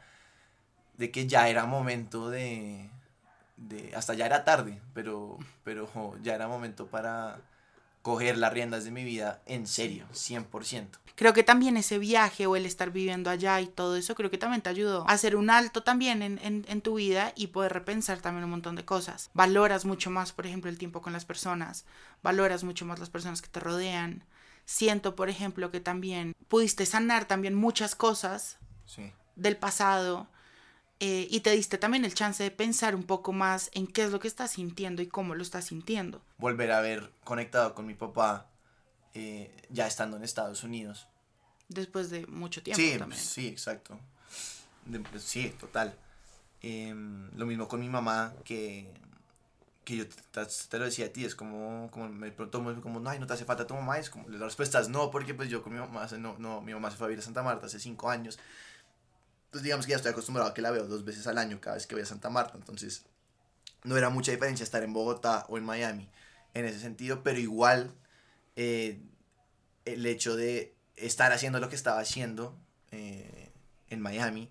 de 0.96 1.10
que 1.10 1.26
ya 1.26 1.48
era 1.48 1.66
momento 1.66 2.30
de, 2.30 2.90
de 3.56 3.94
hasta 3.94 4.14
ya 4.14 4.26
era 4.26 4.44
tarde, 4.44 4.80
pero, 4.94 5.38
pero 5.64 5.88
ya 6.22 6.34
era 6.34 6.48
momento 6.48 6.86
para 6.86 7.40
coger 8.02 8.36
las 8.36 8.52
riendas 8.52 8.84
de 8.84 8.90
mi 8.90 9.04
vida 9.04 9.40
en 9.46 9.66
serio, 9.66 10.06
100%. 10.12 10.86
Creo 11.14 11.34
que 11.34 11.44
también 11.44 11.76
ese 11.76 11.98
viaje 11.98 12.46
o 12.46 12.56
el 12.56 12.66
estar 12.66 12.90
viviendo 12.90 13.30
allá 13.30 13.60
y 13.60 13.66
todo 13.66 13.96
eso, 13.96 14.14
creo 14.14 14.30
que 14.30 14.38
también 14.38 14.62
te 14.62 14.70
ayudó 14.70 15.08
a 15.08 15.12
hacer 15.12 15.36
un 15.36 15.50
alto 15.50 15.82
también 15.82 16.20
en, 16.22 16.40
en, 16.42 16.64
en, 16.68 16.80
tu 16.80 16.94
vida 16.94 17.32
y 17.36 17.48
poder 17.48 17.72
repensar 17.72 18.20
también 18.20 18.44
un 18.44 18.50
montón 18.50 18.74
de 18.74 18.84
cosas. 18.84 19.30
Valoras 19.34 19.84
mucho 19.84 20.10
más, 20.10 20.32
por 20.32 20.46
ejemplo, 20.46 20.68
el 20.68 20.78
tiempo 20.78 21.00
con 21.00 21.12
las 21.12 21.24
personas, 21.24 21.84
valoras 22.22 22.64
mucho 22.64 22.84
más 22.86 22.98
las 22.98 23.10
personas 23.10 23.40
que 23.40 23.48
te 23.48 23.60
rodean, 23.60 24.24
siento, 24.64 25.14
por 25.16 25.28
ejemplo, 25.28 25.70
que 25.70 25.80
también 25.80 26.34
pudiste 26.48 26.86
sanar 26.86 27.26
también 27.26 27.54
muchas 27.54 27.94
cosas 27.94 28.58
Sí. 28.86 29.10
del 29.36 29.56
pasado 29.56 30.26
eh, 31.00 31.26
y 31.30 31.40
te 31.40 31.50
diste 31.50 31.78
también 31.78 32.04
el 32.04 32.14
chance 32.14 32.42
de 32.42 32.50
pensar 32.50 32.94
un 32.94 33.02
poco 33.02 33.32
más 33.32 33.70
en 33.74 33.86
qué 33.88 34.04
es 34.04 34.10
lo 34.12 34.20
que 34.20 34.28
estás 34.28 34.52
sintiendo 34.52 35.02
y 35.02 35.06
cómo 35.08 35.34
lo 35.34 35.42
estás 35.42 35.64
sintiendo. 35.66 36.22
Volver 36.38 36.70
a 36.72 36.78
haber 36.78 37.10
conectado 37.24 37.74
con 37.74 37.86
mi 37.86 37.94
papá 37.94 38.46
eh, 39.14 39.54
ya 39.70 39.86
estando 39.86 40.16
en 40.16 40.22
Estados 40.24 40.62
Unidos. 40.62 41.06
Después 41.68 42.10
de 42.10 42.26
mucho 42.26 42.62
tiempo 42.62 42.80
Sí, 42.80 42.98
también. 42.98 43.20
sí, 43.20 43.48
exacto. 43.48 43.98
De- 44.86 45.02
sí, 45.18 45.52
total. 45.58 45.94
Em, 46.60 47.28
lo 47.36 47.46
mismo 47.46 47.66
con 47.66 47.80
mi 47.80 47.88
mamá, 47.88 48.32
que, 48.44 48.92
que 49.84 49.96
yo 49.98 50.08
te, 50.08 50.46
te- 50.46 50.78
lo 50.78 50.84
decía 50.84 51.06
a 51.06 51.08
ti, 51.10 51.24
es 51.24 51.34
como, 51.34 51.90
como 51.90 52.08
me 52.08 52.30
preguntó 52.32 52.62
como, 52.82 53.00
no, 53.00 53.10
ay, 53.10 53.18
no 53.18 53.26
te 53.26 53.34
hace 53.34 53.44
falta 53.44 53.66
tu 53.66 53.74
mamá, 53.74 53.98
es 53.98 54.10
como, 54.10 54.28
la 54.28 54.44
respuesta 54.46 54.80
es 54.80 54.88
no, 54.88 55.10
porque 55.10 55.34
pues 55.34 55.48
yo 55.48 55.62
con 55.62 55.72
mi 55.72 55.78
mamá, 55.80 56.06
no, 56.18 56.36
no, 56.38 56.60
mi 56.62 56.72
mamá 56.74 56.90
se 56.90 56.96
fue 56.96 57.06
a 57.06 57.08
vivir 57.08 57.20
a 57.20 57.24
Santa 57.24 57.42
Marta 57.42 57.66
hace 57.66 57.80
cinco 57.80 58.10
años, 58.10 58.38
entonces 59.46 59.64
digamos 59.64 59.86
que 59.86 59.90
ya 59.90 59.96
estoy 59.96 60.12
acostumbrado 60.12 60.50
a 60.50 60.54
que 60.54 60.62
la 60.62 60.70
veo 60.70 60.86
dos 60.86 61.04
veces 61.04 61.26
al 61.26 61.38
año 61.38 61.60
cada 61.60 61.76
vez 61.76 61.86
que 61.86 61.94
voy 61.94 62.02
a 62.02 62.06
Santa 62.06 62.30
Marta, 62.30 62.54
entonces 62.56 63.04
no 63.84 63.96
era 63.96 64.10
mucha 64.10 64.32
diferencia 64.32 64.64
estar 64.64 64.82
en 64.84 64.92
Bogotá 64.92 65.46
o 65.48 65.58
en 65.58 65.64
Miami 65.64 66.10
en 66.54 66.66
ese 66.66 66.80
sentido, 66.80 67.22
pero 67.24 67.38
igual 67.40 67.94
eh, 68.56 69.00
el 69.84 70.06
hecho 70.06 70.36
de 70.36 70.74
estar 70.96 71.32
haciendo 71.32 71.60
lo 71.60 71.68
que 71.68 71.76
estaba 71.76 72.00
haciendo 72.00 72.58
eh, 72.92 73.52
en 73.90 74.00
Miami, 74.00 74.50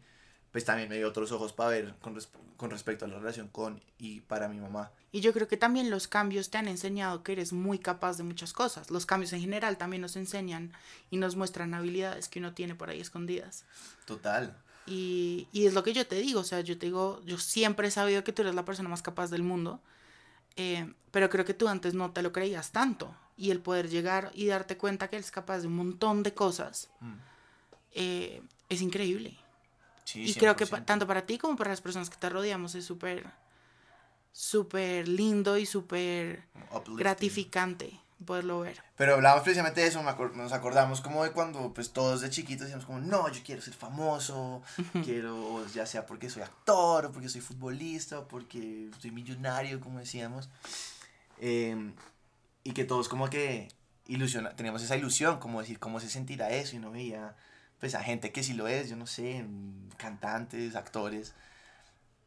pues 0.52 0.66
también 0.66 0.90
me 0.90 0.98
dio 0.98 1.08
otros 1.08 1.32
ojos 1.32 1.54
para 1.54 1.70
ver 1.70 1.96
con, 2.02 2.16
resp- 2.16 2.30
con 2.58 2.70
respecto 2.72 3.06
a 3.06 3.08
la 3.08 3.18
relación 3.20 3.48
con 3.48 3.82
y 3.98 4.22
para 4.22 4.48
mi 4.50 4.60
mamá. 4.60 4.92
Y 5.14 5.22
yo 5.22 5.34
creo 5.34 5.48
que 5.48 5.58
también 5.58 5.90
los 5.90 6.08
cambios 6.08 6.50
te 6.50 6.58
han 6.58 6.68
enseñado 6.68 7.24
que 7.24 7.32
eres 7.34 7.52
muy 7.54 7.80
capaz 7.80 8.18
de 8.18 8.24
muchas 8.24 8.54
cosas. 8.54 8.92
Los 8.92 9.06
cambios 9.06 9.34
en 9.34 9.42
general 9.42 9.78
también 9.78 10.02
nos 10.02 10.16
enseñan 10.16 10.72
y 11.10 11.18
nos 11.18 11.36
muestran 11.36 11.74
habilidades 11.74 12.28
que 12.30 12.40
uno 12.40 12.54
tiene 12.54 12.76
por 12.76 12.90
ahí 12.90 13.00
escondidas. 13.02 13.66
Total. 14.06 14.56
Y, 14.88 15.48
y 15.52 15.66
es 15.68 15.74
lo 15.74 15.84
que 15.84 15.94
yo 15.94 16.08
te 16.08 16.16
digo, 16.16 16.40
o 16.42 16.44
sea, 16.44 16.62
yo 16.62 16.78
te 16.78 16.88
digo, 16.88 17.22
yo 17.26 17.38
siempre 17.38 17.88
he 17.88 17.92
sabido 17.92 18.24
que 18.24 18.34
tú 18.34 18.42
eres 18.42 18.56
la 18.56 18.66
persona 18.66 18.90
más 18.90 19.02
capaz 19.02 19.30
del 19.30 19.44
mundo, 19.44 19.80
eh, 20.56 20.92
pero 21.12 21.30
creo 21.30 21.46
que 21.46 21.54
tú 21.54 21.68
antes 21.68 21.94
no 21.94 22.12
te 22.12 22.22
lo 22.22 22.32
creías 22.34 22.72
tanto. 22.72 23.16
Y 23.38 23.52
el 23.52 23.60
poder 23.60 23.90
llegar 23.90 24.32
y 24.34 24.48
darte 24.48 24.78
cuenta 24.78 25.10
que 25.10 25.16
eres 25.18 25.32
capaz 25.32 25.60
de 25.60 25.68
un 25.68 25.76
montón 25.76 26.24
de 26.24 26.34
cosas 26.34 26.90
Mm. 27.00 27.14
eh, 27.94 28.42
es 28.70 28.82
increíble. 28.82 29.38
Sí, 30.12 30.30
y 30.30 30.34
creo 30.34 30.56
que 30.56 30.66
100%. 30.66 30.86
tanto 30.86 31.08
para 31.08 31.26
ti 31.26 31.38
como 31.38 31.56
para 31.56 31.70
las 31.70 31.82
personas 31.82 32.10
que 32.10 32.18
te 32.18 32.30
rodeamos 32.30 32.76
es 32.76 32.86
súper, 32.86 33.26
súper 34.32 35.08
lindo 35.08 35.58
y 35.58 35.66
súper 35.66 36.44
gratificante 36.98 38.00
poderlo 38.26 38.60
ver. 38.60 38.82
Pero 38.98 39.16
hablábamos 39.16 39.44
precisamente 39.44 39.82
de 39.82 39.88
eso, 39.88 40.02
nos 40.04 40.54
acordamos 40.54 41.02
como 41.02 41.24
de 41.24 41.32
cuando 41.32 41.74
pues 41.74 41.92
todos 41.92 42.22
de 42.22 42.30
chiquitos 42.30 42.68
decíamos 42.68 42.86
como, 42.86 43.00
no, 43.00 43.30
yo 43.30 43.42
quiero 43.44 43.62
ser 43.62 43.74
famoso, 43.74 44.62
quiero, 45.04 45.66
ya 45.74 45.86
sea 45.86 46.06
porque 46.06 46.30
soy 46.30 46.44
actor, 46.44 47.06
o 47.06 47.12
porque 47.12 47.30
soy 47.30 47.42
futbolista, 47.42 48.20
o 48.20 48.28
porque 48.28 48.90
soy 49.00 49.12
millonario, 49.12 49.80
como 49.80 50.00
decíamos. 50.00 50.50
Eh, 51.40 51.94
y 52.64 52.74
que 52.74 52.84
todos 52.84 53.10
como 53.10 53.30
que 53.30 53.70
ilusiona, 54.08 54.56
teníamos 54.56 54.84
esa 54.84 54.96
ilusión, 54.96 55.40
como 55.40 55.62
decir, 55.62 55.80
cómo 55.80 56.00
se 56.00 56.10
sentirá 56.10 56.52
eso, 56.52 56.76
y 56.76 56.80
uno 56.80 56.92
veía 56.92 57.36
pues 57.82 57.96
a 57.96 58.04
gente 58.04 58.32
que 58.32 58.44
sí 58.44 58.54
lo 58.54 58.68
es, 58.68 58.90
yo 58.90 58.96
no 58.96 59.08
sé, 59.08 59.44
cantantes, 59.98 60.76
actores. 60.76 61.34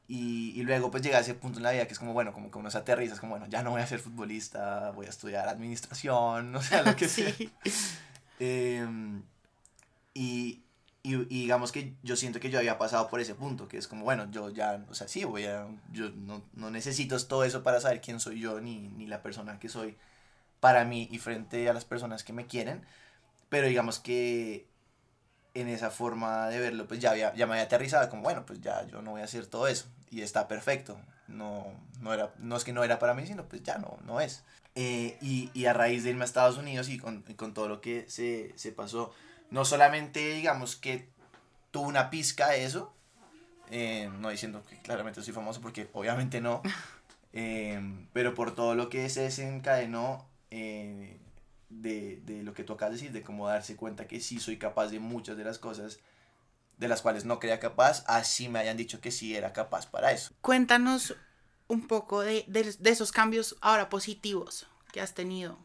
Y, 0.08 0.52
y 0.56 0.64
luego 0.64 0.90
pues 0.90 1.02
llega 1.02 1.18
a 1.18 1.20
ese 1.22 1.34
punto 1.34 1.58
en 1.60 1.62
la 1.62 1.70
vida 1.70 1.86
que 1.86 1.94
es 1.94 1.98
como, 1.98 2.12
bueno, 2.12 2.32
como 2.34 2.50
que 2.50 2.58
uno 2.58 2.70
se 2.70 2.76
aterriza, 2.76 3.14
es 3.14 3.20
como, 3.20 3.30
bueno, 3.30 3.46
ya 3.48 3.62
no 3.62 3.70
voy 3.70 3.80
a 3.80 3.86
ser 3.86 4.00
futbolista, 4.00 4.90
voy 4.90 5.06
a 5.06 5.10
estudiar 5.10 5.48
administración, 5.48 6.54
o 6.56 6.60
sea, 6.60 6.82
lo 6.82 6.96
que 6.96 7.08
sea. 7.08 7.32
Sí. 7.32 7.50
Em, 8.40 9.22
y, 10.12 10.64
y, 11.04 11.14
y 11.14 11.42
digamos 11.42 11.70
que 11.70 11.94
yo 12.02 12.16
siento 12.16 12.40
que 12.40 12.50
yo 12.50 12.58
había 12.58 12.76
pasado 12.76 13.08
por 13.08 13.20
ese 13.20 13.36
punto, 13.36 13.68
que 13.68 13.78
es 13.78 13.86
como, 13.86 14.04
bueno, 14.04 14.28
yo 14.32 14.50
ya, 14.50 14.84
o 14.90 14.94
sea, 14.94 15.06
sí, 15.06 15.22
voy 15.22 15.44
a, 15.44 15.68
yo 15.92 16.10
no, 16.10 16.42
no 16.54 16.70
necesito 16.70 17.16
todo 17.26 17.44
eso 17.44 17.62
para 17.62 17.80
saber 17.80 18.00
quién 18.00 18.18
soy 18.18 18.40
yo, 18.40 18.60
ni, 18.60 18.88
ni 18.88 19.06
la 19.06 19.22
persona 19.22 19.60
que 19.60 19.68
soy 19.68 19.96
para 20.58 20.84
mí 20.84 21.08
y 21.12 21.18
frente 21.18 21.68
a 21.68 21.72
las 21.72 21.84
personas 21.84 22.24
que 22.24 22.32
me 22.32 22.46
quieren, 22.46 22.84
pero 23.50 23.68
digamos 23.68 24.00
que 24.00 24.66
en 25.54 25.68
esa 25.68 25.90
forma 25.90 26.48
de 26.48 26.58
verlo, 26.58 26.86
pues 26.86 27.00
ya, 27.00 27.12
había, 27.12 27.34
ya 27.34 27.46
me 27.46 27.52
había 27.54 27.64
aterrizado, 27.64 28.08
como, 28.10 28.22
bueno, 28.22 28.44
pues 28.44 28.60
ya 28.60 28.86
yo 28.88 29.00
no 29.02 29.12
voy 29.12 29.20
a 29.20 29.24
hacer 29.24 29.46
todo 29.46 29.68
eso, 29.68 29.86
y 30.10 30.22
está 30.22 30.48
perfecto, 30.48 30.98
no, 31.28 31.66
no, 32.00 32.12
era, 32.12 32.32
no 32.38 32.56
es 32.56 32.64
que 32.64 32.72
no 32.72 32.84
era 32.84 32.98
para 32.98 33.14
mí, 33.14 33.26
sino 33.26 33.44
pues 33.44 33.62
ya 33.62 33.78
no, 33.78 33.98
no 34.04 34.20
es. 34.20 34.42
Eh, 34.74 35.16
y, 35.22 35.50
y 35.54 35.66
a 35.66 35.72
raíz 35.72 36.02
de 36.02 36.10
irme 36.10 36.22
a 36.22 36.24
Estados 36.24 36.58
Unidos 36.58 36.88
y 36.88 36.98
con, 36.98 37.24
y 37.28 37.34
con 37.34 37.54
todo 37.54 37.68
lo 37.68 37.80
que 37.80 38.04
se, 38.08 38.52
se 38.56 38.72
pasó, 38.72 39.14
no 39.50 39.64
solamente 39.64 40.34
digamos 40.34 40.74
que 40.74 41.08
tuvo 41.70 41.86
una 41.86 42.10
pizca 42.10 42.48
de 42.48 42.64
eso, 42.64 42.92
eh, 43.70 44.10
no 44.18 44.30
diciendo 44.30 44.62
que 44.68 44.78
claramente 44.78 45.22
soy 45.22 45.32
famoso 45.32 45.60
porque 45.60 45.88
obviamente 45.92 46.40
no, 46.40 46.62
eh, 47.32 47.80
pero 48.12 48.34
por 48.34 48.54
todo 48.54 48.74
lo 48.74 48.88
que 48.88 49.08
se 49.08 49.22
desencadenó 49.22 50.26
eh, 50.50 51.18
de, 51.80 52.20
de 52.24 52.42
lo 52.42 52.54
que 52.54 52.64
tú 52.64 52.72
acabas 52.72 52.92
de 52.92 52.98
decir, 52.98 53.12
de 53.12 53.22
cómo 53.22 53.48
darse 53.48 53.76
cuenta 53.76 54.06
que 54.06 54.20
sí 54.20 54.40
soy 54.40 54.58
capaz 54.58 54.88
de 54.88 55.00
muchas 55.00 55.36
de 55.36 55.44
las 55.44 55.58
cosas 55.58 56.00
de 56.78 56.88
las 56.88 57.02
cuales 57.02 57.24
no 57.24 57.38
creía 57.38 57.60
capaz, 57.60 58.04
así 58.06 58.48
me 58.48 58.58
hayan 58.58 58.76
dicho 58.76 59.00
que 59.00 59.10
sí 59.12 59.36
era 59.36 59.52
capaz 59.52 59.86
para 59.86 60.12
eso. 60.12 60.32
Cuéntanos 60.40 61.14
un 61.68 61.86
poco 61.86 62.20
de, 62.20 62.44
de, 62.48 62.74
de 62.78 62.90
esos 62.90 63.12
cambios 63.12 63.56
ahora 63.60 63.88
positivos 63.88 64.66
que 64.92 65.00
has 65.00 65.14
tenido, 65.14 65.58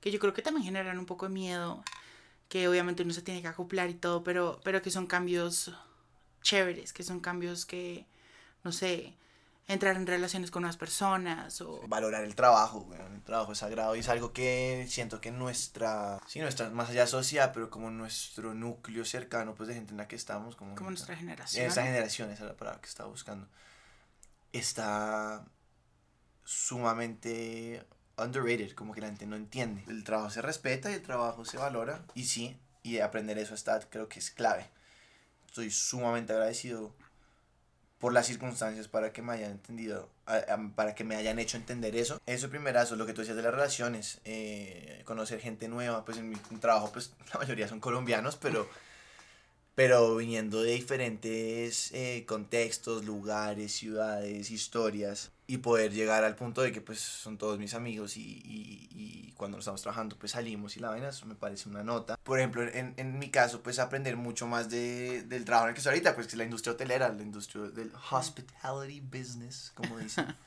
que 0.00 0.10
yo 0.10 0.18
creo 0.18 0.32
que 0.32 0.42
también 0.42 0.64
generan 0.64 0.98
un 0.98 1.06
poco 1.06 1.26
de 1.26 1.34
miedo, 1.34 1.84
que 2.48 2.68
obviamente 2.68 3.02
uno 3.02 3.12
se 3.12 3.22
tiene 3.22 3.42
que 3.42 3.48
acoplar 3.48 3.90
y 3.90 3.94
todo, 3.94 4.24
pero, 4.24 4.60
pero 4.64 4.82
que 4.82 4.90
son 4.90 5.06
cambios 5.06 5.72
chéveres, 6.42 6.92
que 6.92 7.02
son 7.02 7.20
cambios 7.20 7.66
que, 7.66 8.06
no 8.64 8.72
sé, 8.72 9.14
entrar 9.70 9.96
en 9.96 10.06
relaciones 10.06 10.50
con 10.50 10.64
unas 10.64 10.76
personas 10.76 11.60
o... 11.60 11.80
valorar 11.86 12.24
el 12.24 12.34
trabajo, 12.34 12.80
weón, 12.80 13.14
el 13.14 13.22
trabajo 13.22 13.52
es 13.52 13.58
sagrado 13.58 13.94
y 13.94 14.00
es 14.00 14.08
algo 14.08 14.32
que 14.32 14.86
siento 14.88 15.20
que 15.20 15.30
nuestra, 15.30 16.20
sí, 16.26 16.40
nuestra, 16.40 16.70
más 16.70 16.90
allá 16.90 17.02
de 17.02 17.06
sociedad, 17.06 17.52
pero 17.54 17.70
como 17.70 17.90
nuestro 17.90 18.52
núcleo 18.54 19.04
cercano, 19.04 19.54
pues 19.54 19.68
de 19.68 19.74
gente 19.74 19.92
en 19.92 19.98
la 19.98 20.08
que 20.08 20.16
estamos, 20.16 20.56
como, 20.56 20.74
como 20.74 20.90
nuestra 20.90 21.16
generación. 21.16 21.66
esa 21.66 21.82
generación, 21.82 22.30
esa 22.30 22.44
es 22.44 22.50
la 22.50 22.56
palabra 22.56 22.80
que 22.80 22.88
estaba 22.88 23.08
buscando, 23.08 23.48
está 24.52 25.44
sumamente 26.44 27.86
underrated, 28.18 28.72
como 28.72 28.92
que 28.92 29.00
la 29.00 29.06
gente 29.06 29.26
no 29.26 29.36
entiende. 29.36 29.84
El 29.86 30.02
trabajo 30.04 30.30
se 30.30 30.42
respeta 30.42 30.90
y 30.90 30.94
el 30.94 31.02
trabajo 31.02 31.44
se 31.44 31.58
valora, 31.58 32.04
y 32.14 32.24
sí, 32.24 32.58
y 32.82 32.98
aprender 32.98 33.38
eso 33.38 33.54
está, 33.54 33.78
creo 33.88 34.08
que 34.08 34.18
es 34.18 34.30
clave. 34.30 34.68
Estoy 35.46 35.70
sumamente 35.70 36.32
agradecido 36.32 36.94
por 38.00 38.14
las 38.14 38.26
circunstancias 38.26 38.88
para 38.88 39.12
que 39.12 39.20
me 39.20 39.34
hayan 39.34 39.52
entendido, 39.52 40.08
para 40.74 40.94
que 40.94 41.04
me 41.04 41.16
hayan 41.16 41.38
hecho 41.38 41.58
entender 41.58 41.94
eso. 41.94 42.20
Eso 42.26 42.48
primerazo, 42.48 42.96
lo 42.96 43.04
que 43.06 43.12
tú 43.12 43.20
decías 43.20 43.36
de 43.36 43.42
las 43.42 43.52
relaciones, 43.52 44.20
eh, 44.24 45.02
conocer 45.04 45.38
gente 45.38 45.68
nueva, 45.68 46.04
pues 46.04 46.16
en 46.16 46.30
mi 46.30 46.36
trabajo, 46.60 46.90
pues 46.92 47.12
la 47.32 47.38
mayoría 47.38 47.68
son 47.68 47.78
colombianos, 47.78 48.36
pero, 48.36 48.66
pero 49.74 50.16
viniendo 50.16 50.62
de 50.62 50.72
diferentes 50.72 51.92
eh, 51.92 52.24
contextos, 52.26 53.04
lugares, 53.04 53.72
ciudades, 53.72 54.50
historias, 54.50 55.30
y 55.54 55.58
poder 55.58 55.92
llegar 55.92 56.24
al 56.24 56.36
punto 56.36 56.62
de 56.62 56.72
que 56.72 56.80
pues 56.80 57.00
son 57.00 57.38
todos 57.38 57.58
mis 57.58 57.74
amigos 57.74 58.16
y, 58.16 58.20
y, 58.44 58.88
y 58.92 59.32
cuando 59.36 59.56
nos 59.56 59.64
estamos 59.64 59.82
trabajando 59.82 60.16
pues 60.18 60.32
salimos 60.32 60.76
y 60.76 60.80
la 60.80 60.90
vaina, 60.90 61.08
eso 61.08 61.26
me 61.26 61.34
parece 61.34 61.68
una 61.68 61.82
nota. 61.82 62.16
Por 62.22 62.38
ejemplo, 62.38 62.62
en, 62.62 62.94
en 62.96 63.18
mi 63.18 63.30
caso 63.30 63.62
pues 63.62 63.78
aprender 63.78 64.16
mucho 64.16 64.46
más 64.46 64.70
de, 64.70 65.22
del 65.24 65.44
trabajo 65.44 65.66
en 65.66 65.70
el 65.70 65.74
que 65.74 65.78
estoy 65.80 65.90
ahorita, 65.92 66.14
pues 66.14 66.26
que 66.26 66.32
es 66.32 66.38
la 66.38 66.44
industria 66.44 66.72
hotelera, 66.74 67.08
la 67.08 67.22
industria 67.22 67.62
del 67.64 67.90
hospitality 68.10 69.00
business, 69.00 69.72
como 69.74 69.98
dicen. 69.98 70.34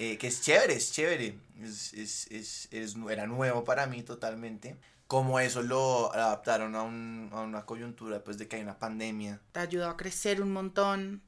Eh, 0.00 0.16
que 0.16 0.28
es 0.28 0.40
chévere, 0.42 0.74
es 0.74 0.92
chévere, 0.92 1.36
es, 1.60 1.92
es, 1.92 2.28
es, 2.30 2.68
es- 2.70 2.96
era 3.10 3.26
nuevo 3.26 3.64
para 3.64 3.86
mí 3.88 4.02
totalmente. 4.04 4.78
Como 5.08 5.40
eso 5.40 5.62
lo 5.62 6.12
adaptaron 6.14 6.76
a, 6.76 6.82
un, 6.82 7.30
a 7.32 7.40
una 7.40 7.64
coyuntura 7.66 8.22
pues 8.22 8.38
de 8.38 8.46
que 8.46 8.56
hay 8.56 8.62
una 8.62 8.78
pandemia. 8.78 9.40
Te 9.52 9.58
ha 9.60 9.62
ayudado 9.64 9.90
a 9.90 9.96
crecer 9.96 10.40
un 10.40 10.52
montón 10.52 11.22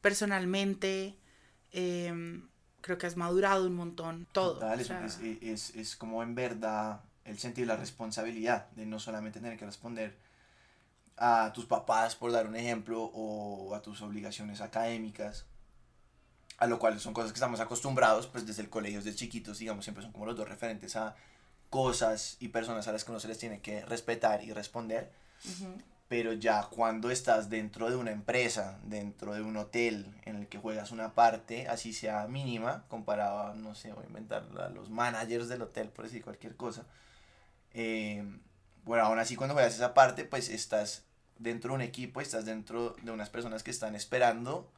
personalmente. 0.00 1.18
Eh, 1.72 2.42
creo 2.80 2.98
que 2.98 3.06
has 3.06 3.16
madurado 3.16 3.66
un 3.66 3.74
montón. 3.74 4.26
Todo. 4.32 4.54
Total, 4.54 4.78
o 4.78 4.80
es, 4.80 4.86
sea, 4.86 5.04
es, 5.04 5.20
es, 5.22 5.74
es 5.74 5.96
como 5.96 6.22
en 6.22 6.34
verdad 6.34 7.00
el 7.24 7.38
sentido 7.38 7.66
de 7.66 7.74
la 7.74 7.80
responsabilidad, 7.80 8.70
de 8.70 8.86
no 8.86 8.98
solamente 8.98 9.40
tener 9.40 9.58
que 9.58 9.66
responder 9.66 10.16
a 11.16 11.52
tus 11.52 11.66
papás, 11.66 12.14
por 12.14 12.32
dar 12.32 12.46
un 12.46 12.56
ejemplo, 12.56 13.02
o 13.02 13.74
a 13.74 13.82
tus 13.82 14.00
obligaciones 14.02 14.60
académicas, 14.60 15.46
a 16.58 16.66
lo 16.66 16.78
cual 16.78 16.98
son 17.00 17.14
cosas 17.14 17.32
que 17.32 17.36
estamos 17.36 17.60
acostumbrados, 17.60 18.26
pues 18.26 18.46
desde 18.46 18.62
el 18.62 18.70
colegio, 18.70 19.00
desde 19.02 19.16
chiquitos, 19.16 19.58
digamos, 19.58 19.84
siempre 19.84 20.02
son 20.02 20.12
como 20.12 20.26
los 20.26 20.36
dos 20.36 20.48
referentes 20.48 20.96
a 20.96 21.16
cosas 21.70 22.36
y 22.40 22.48
personas 22.48 22.88
a 22.88 22.92
las 22.92 23.04
que 23.04 23.10
uno 23.10 23.20
se 23.20 23.28
les 23.28 23.38
tiene 23.38 23.60
que 23.60 23.84
respetar 23.84 24.42
y 24.42 24.52
responder 24.52 25.12
ujú. 25.44 25.76
Pero 26.08 26.32
ya 26.32 26.62
cuando 26.64 27.10
estás 27.10 27.50
dentro 27.50 27.90
de 27.90 27.96
una 27.96 28.10
empresa, 28.12 28.78
dentro 28.84 29.34
de 29.34 29.42
un 29.42 29.56
hotel 29.58 30.06
en 30.24 30.36
el 30.36 30.48
que 30.48 30.58
juegas 30.58 30.90
una 30.90 31.14
parte, 31.14 31.68
así 31.68 31.92
sea 31.92 32.26
mínima, 32.26 32.84
comparado 32.88 33.40
a, 33.40 33.54
no 33.54 33.74
sé, 33.74 33.92
voy 33.92 34.04
a 34.04 34.06
inventar 34.08 34.44
a 34.58 34.70
los 34.70 34.88
managers 34.90 35.48
del 35.48 35.62
hotel, 35.62 35.90
por 35.90 36.06
decir 36.06 36.22
cualquier 36.24 36.56
cosa, 36.56 36.84
Eh, 37.74 38.24
bueno, 38.84 39.04
aún 39.04 39.18
así 39.18 39.36
cuando 39.36 39.54
juegas 39.54 39.74
esa 39.74 39.94
parte, 39.94 40.24
pues 40.24 40.48
estás 40.48 41.04
dentro 41.38 41.70
de 41.70 41.74
un 41.76 41.82
equipo, 41.82 42.20
estás 42.20 42.44
dentro 42.46 42.96
de 43.02 43.10
unas 43.12 43.30
personas 43.30 43.62
que 43.62 43.70
están 43.70 43.94
esperando 43.94 44.70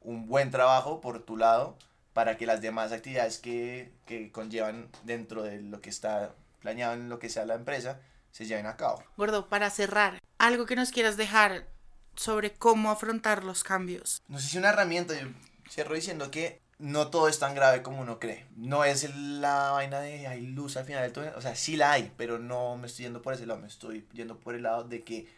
un 0.00 0.26
buen 0.26 0.50
trabajo 0.50 1.00
por 1.00 1.22
tu 1.24 1.36
lado 1.36 1.76
para 2.12 2.36
que 2.36 2.46
las 2.46 2.60
demás 2.60 2.92
actividades 2.92 3.38
que, 3.38 3.92
que 4.06 4.30
conllevan 4.32 4.88
dentro 5.04 5.42
de 5.42 5.60
lo 5.62 5.80
que 5.80 5.90
está 5.90 6.34
planeado 6.60 6.94
en 6.94 7.08
lo 7.08 7.18
que 7.18 7.28
sea 7.28 7.46
la 7.46 7.54
empresa 7.54 8.00
se 8.34 8.46
lleven 8.46 8.66
a 8.66 8.76
cabo. 8.76 9.00
Gordo, 9.16 9.48
para 9.48 9.70
cerrar, 9.70 10.20
algo 10.38 10.66
que 10.66 10.74
nos 10.74 10.90
quieras 10.90 11.16
dejar 11.16 11.68
sobre 12.16 12.52
cómo 12.52 12.90
afrontar 12.90 13.44
los 13.44 13.62
cambios. 13.62 14.22
No 14.26 14.40
sé 14.40 14.48
si 14.48 14.58
una 14.58 14.70
herramienta, 14.70 15.14
yo 15.14 15.28
cierro 15.70 15.94
diciendo 15.94 16.32
que 16.32 16.60
no 16.80 17.10
todo 17.10 17.28
es 17.28 17.38
tan 17.38 17.54
grave 17.54 17.82
como 17.82 18.00
uno 18.00 18.18
cree. 18.18 18.44
No 18.56 18.84
es 18.84 19.08
la 19.14 19.70
vaina 19.70 20.00
de 20.00 20.26
hay 20.26 20.48
luz 20.48 20.76
al 20.76 20.84
final 20.84 21.02
del 21.02 21.12
túnel, 21.12 21.32
o 21.36 21.40
sea, 21.40 21.54
sí 21.54 21.76
la 21.76 21.92
hay, 21.92 22.12
pero 22.16 22.40
no 22.40 22.76
me 22.76 22.88
estoy 22.88 23.04
yendo 23.04 23.22
por 23.22 23.34
ese 23.34 23.46
lado, 23.46 23.60
me 23.60 23.68
estoy 23.68 24.04
yendo 24.12 24.36
por 24.40 24.56
el 24.56 24.64
lado 24.64 24.82
de 24.82 25.04
que 25.04 25.28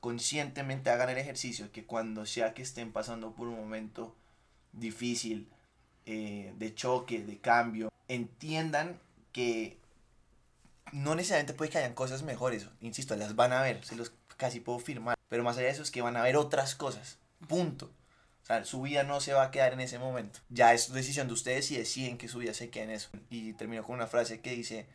conscientemente 0.00 0.88
hagan 0.88 1.10
el 1.10 1.18
ejercicio, 1.18 1.70
que 1.70 1.84
cuando 1.84 2.24
sea 2.24 2.54
que 2.54 2.62
estén 2.62 2.92
pasando 2.92 3.32
por 3.32 3.48
un 3.48 3.56
momento 3.56 4.16
difícil, 4.72 5.50
eh, 6.06 6.54
de 6.56 6.74
choque, 6.74 7.22
de 7.22 7.36
cambio, 7.36 7.92
entiendan 8.08 8.98
que 9.32 9.76
no 10.92 11.14
necesariamente 11.14 11.54
puede 11.54 11.70
que 11.70 11.78
hayan 11.78 11.94
cosas 11.94 12.22
mejores, 12.22 12.66
insisto, 12.80 13.16
las 13.16 13.34
van 13.36 13.52
a 13.52 13.62
ver, 13.62 13.84
se 13.84 13.96
los 13.96 14.12
casi 14.36 14.60
puedo 14.60 14.78
firmar, 14.78 15.16
pero 15.28 15.42
más 15.42 15.56
allá 15.56 15.66
de 15.66 15.72
eso 15.72 15.82
es 15.82 15.90
que 15.90 16.02
van 16.02 16.16
a 16.16 16.22
ver 16.22 16.36
otras 16.36 16.74
cosas, 16.74 17.18
punto. 17.48 17.90
O 18.42 18.46
sea, 18.46 18.64
su 18.64 18.80
vida 18.80 19.02
no 19.02 19.20
se 19.20 19.34
va 19.34 19.42
a 19.44 19.50
quedar 19.50 19.74
en 19.74 19.80
ese 19.80 19.98
momento. 19.98 20.40
Ya 20.48 20.72
es 20.72 20.90
decisión 20.90 21.26
de 21.26 21.34
ustedes 21.34 21.70
y 21.70 21.76
deciden 21.76 22.16
que 22.16 22.28
su 22.28 22.38
vida 22.38 22.54
se 22.54 22.70
quede 22.70 22.84
en 22.84 22.90
eso. 22.92 23.10
Y 23.28 23.52
termino 23.52 23.82
con 23.82 23.96
una 23.96 24.06
frase 24.06 24.40
que 24.40 24.52
dice, 24.52 24.86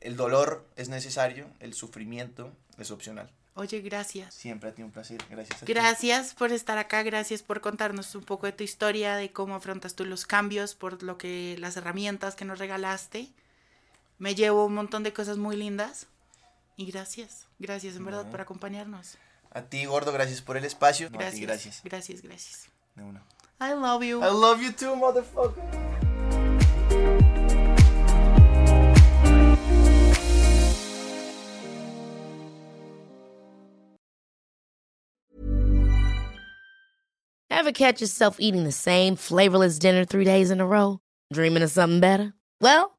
el 0.00 0.14
dolor 0.14 0.68
es 0.76 0.90
necesario, 0.90 1.48
el 1.60 1.72
sufrimiento 1.72 2.52
es 2.76 2.90
opcional. 2.90 3.30
Oye, 3.54 3.80
gracias. 3.80 4.34
Siempre 4.34 4.70
a 4.70 4.74
ti 4.74 4.82
un 4.82 4.90
placer. 4.90 5.22
Gracias 5.30 5.62
a 5.62 5.64
ti. 5.64 5.72
Gracias 5.72 6.34
por 6.34 6.52
estar 6.52 6.78
acá, 6.78 7.02
gracias 7.02 7.42
por 7.42 7.60
contarnos 7.60 8.14
un 8.14 8.24
poco 8.24 8.46
de 8.46 8.52
tu 8.52 8.64
historia, 8.64 9.16
de 9.16 9.30
cómo 9.30 9.54
afrontas 9.54 9.94
tú 9.94 10.04
los 10.04 10.26
cambios, 10.26 10.74
por 10.74 11.02
lo 11.02 11.18
que 11.18 11.56
las 11.58 11.76
herramientas 11.76 12.34
que 12.34 12.44
nos 12.44 12.58
regalaste. 12.58 13.30
Me 14.22 14.36
llevo 14.36 14.66
un 14.66 14.74
montón 14.74 15.02
de 15.02 15.12
cosas 15.12 15.36
muy 15.36 15.56
lindas 15.56 16.06
y 16.76 16.86
gracias, 16.86 17.48
gracias 17.58 17.96
en 17.96 18.04
verdad 18.04 18.24
No. 18.24 18.30
por 18.30 18.40
acompañarnos. 18.40 19.16
A 19.50 19.62
ti, 19.62 19.84
gordo, 19.84 20.12
gracias 20.12 20.40
por 20.40 20.56
el 20.56 20.64
espacio. 20.64 21.10
No, 21.10 21.16
a 21.16 21.22
Gracias, 21.22 21.40
ti, 21.40 21.44
gracias. 21.44 21.80
gracias, 21.82 22.22
gracias. 22.22 22.68
De 22.94 23.02
una. 23.02 23.24
I 23.60 23.72
love 23.74 24.04
you. 24.04 24.20
I 24.22 24.30
love 24.30 24.62
you 24.62 24.70
too, 24.72 24.94
motherfucker. 24.94 25.60
Ever 37.50 37.72
catch 37.72 38.00
yourself 38.00 38.36
eating 38.40 38.64
the 38.64 38.72
same 38.72 39.14
flavorless 39.16 39.78
dinner 39.78 40.04
three 40.04 40.24
days 40.24 40.50
in 40.50 40.60
a 40.60 40.66
row? 40.66 40.98
Dreaming 41.32 41.62
of 41.62 41.70
something 41.70 42.00
better? 42.00 42.32
Well, 42.60 42.98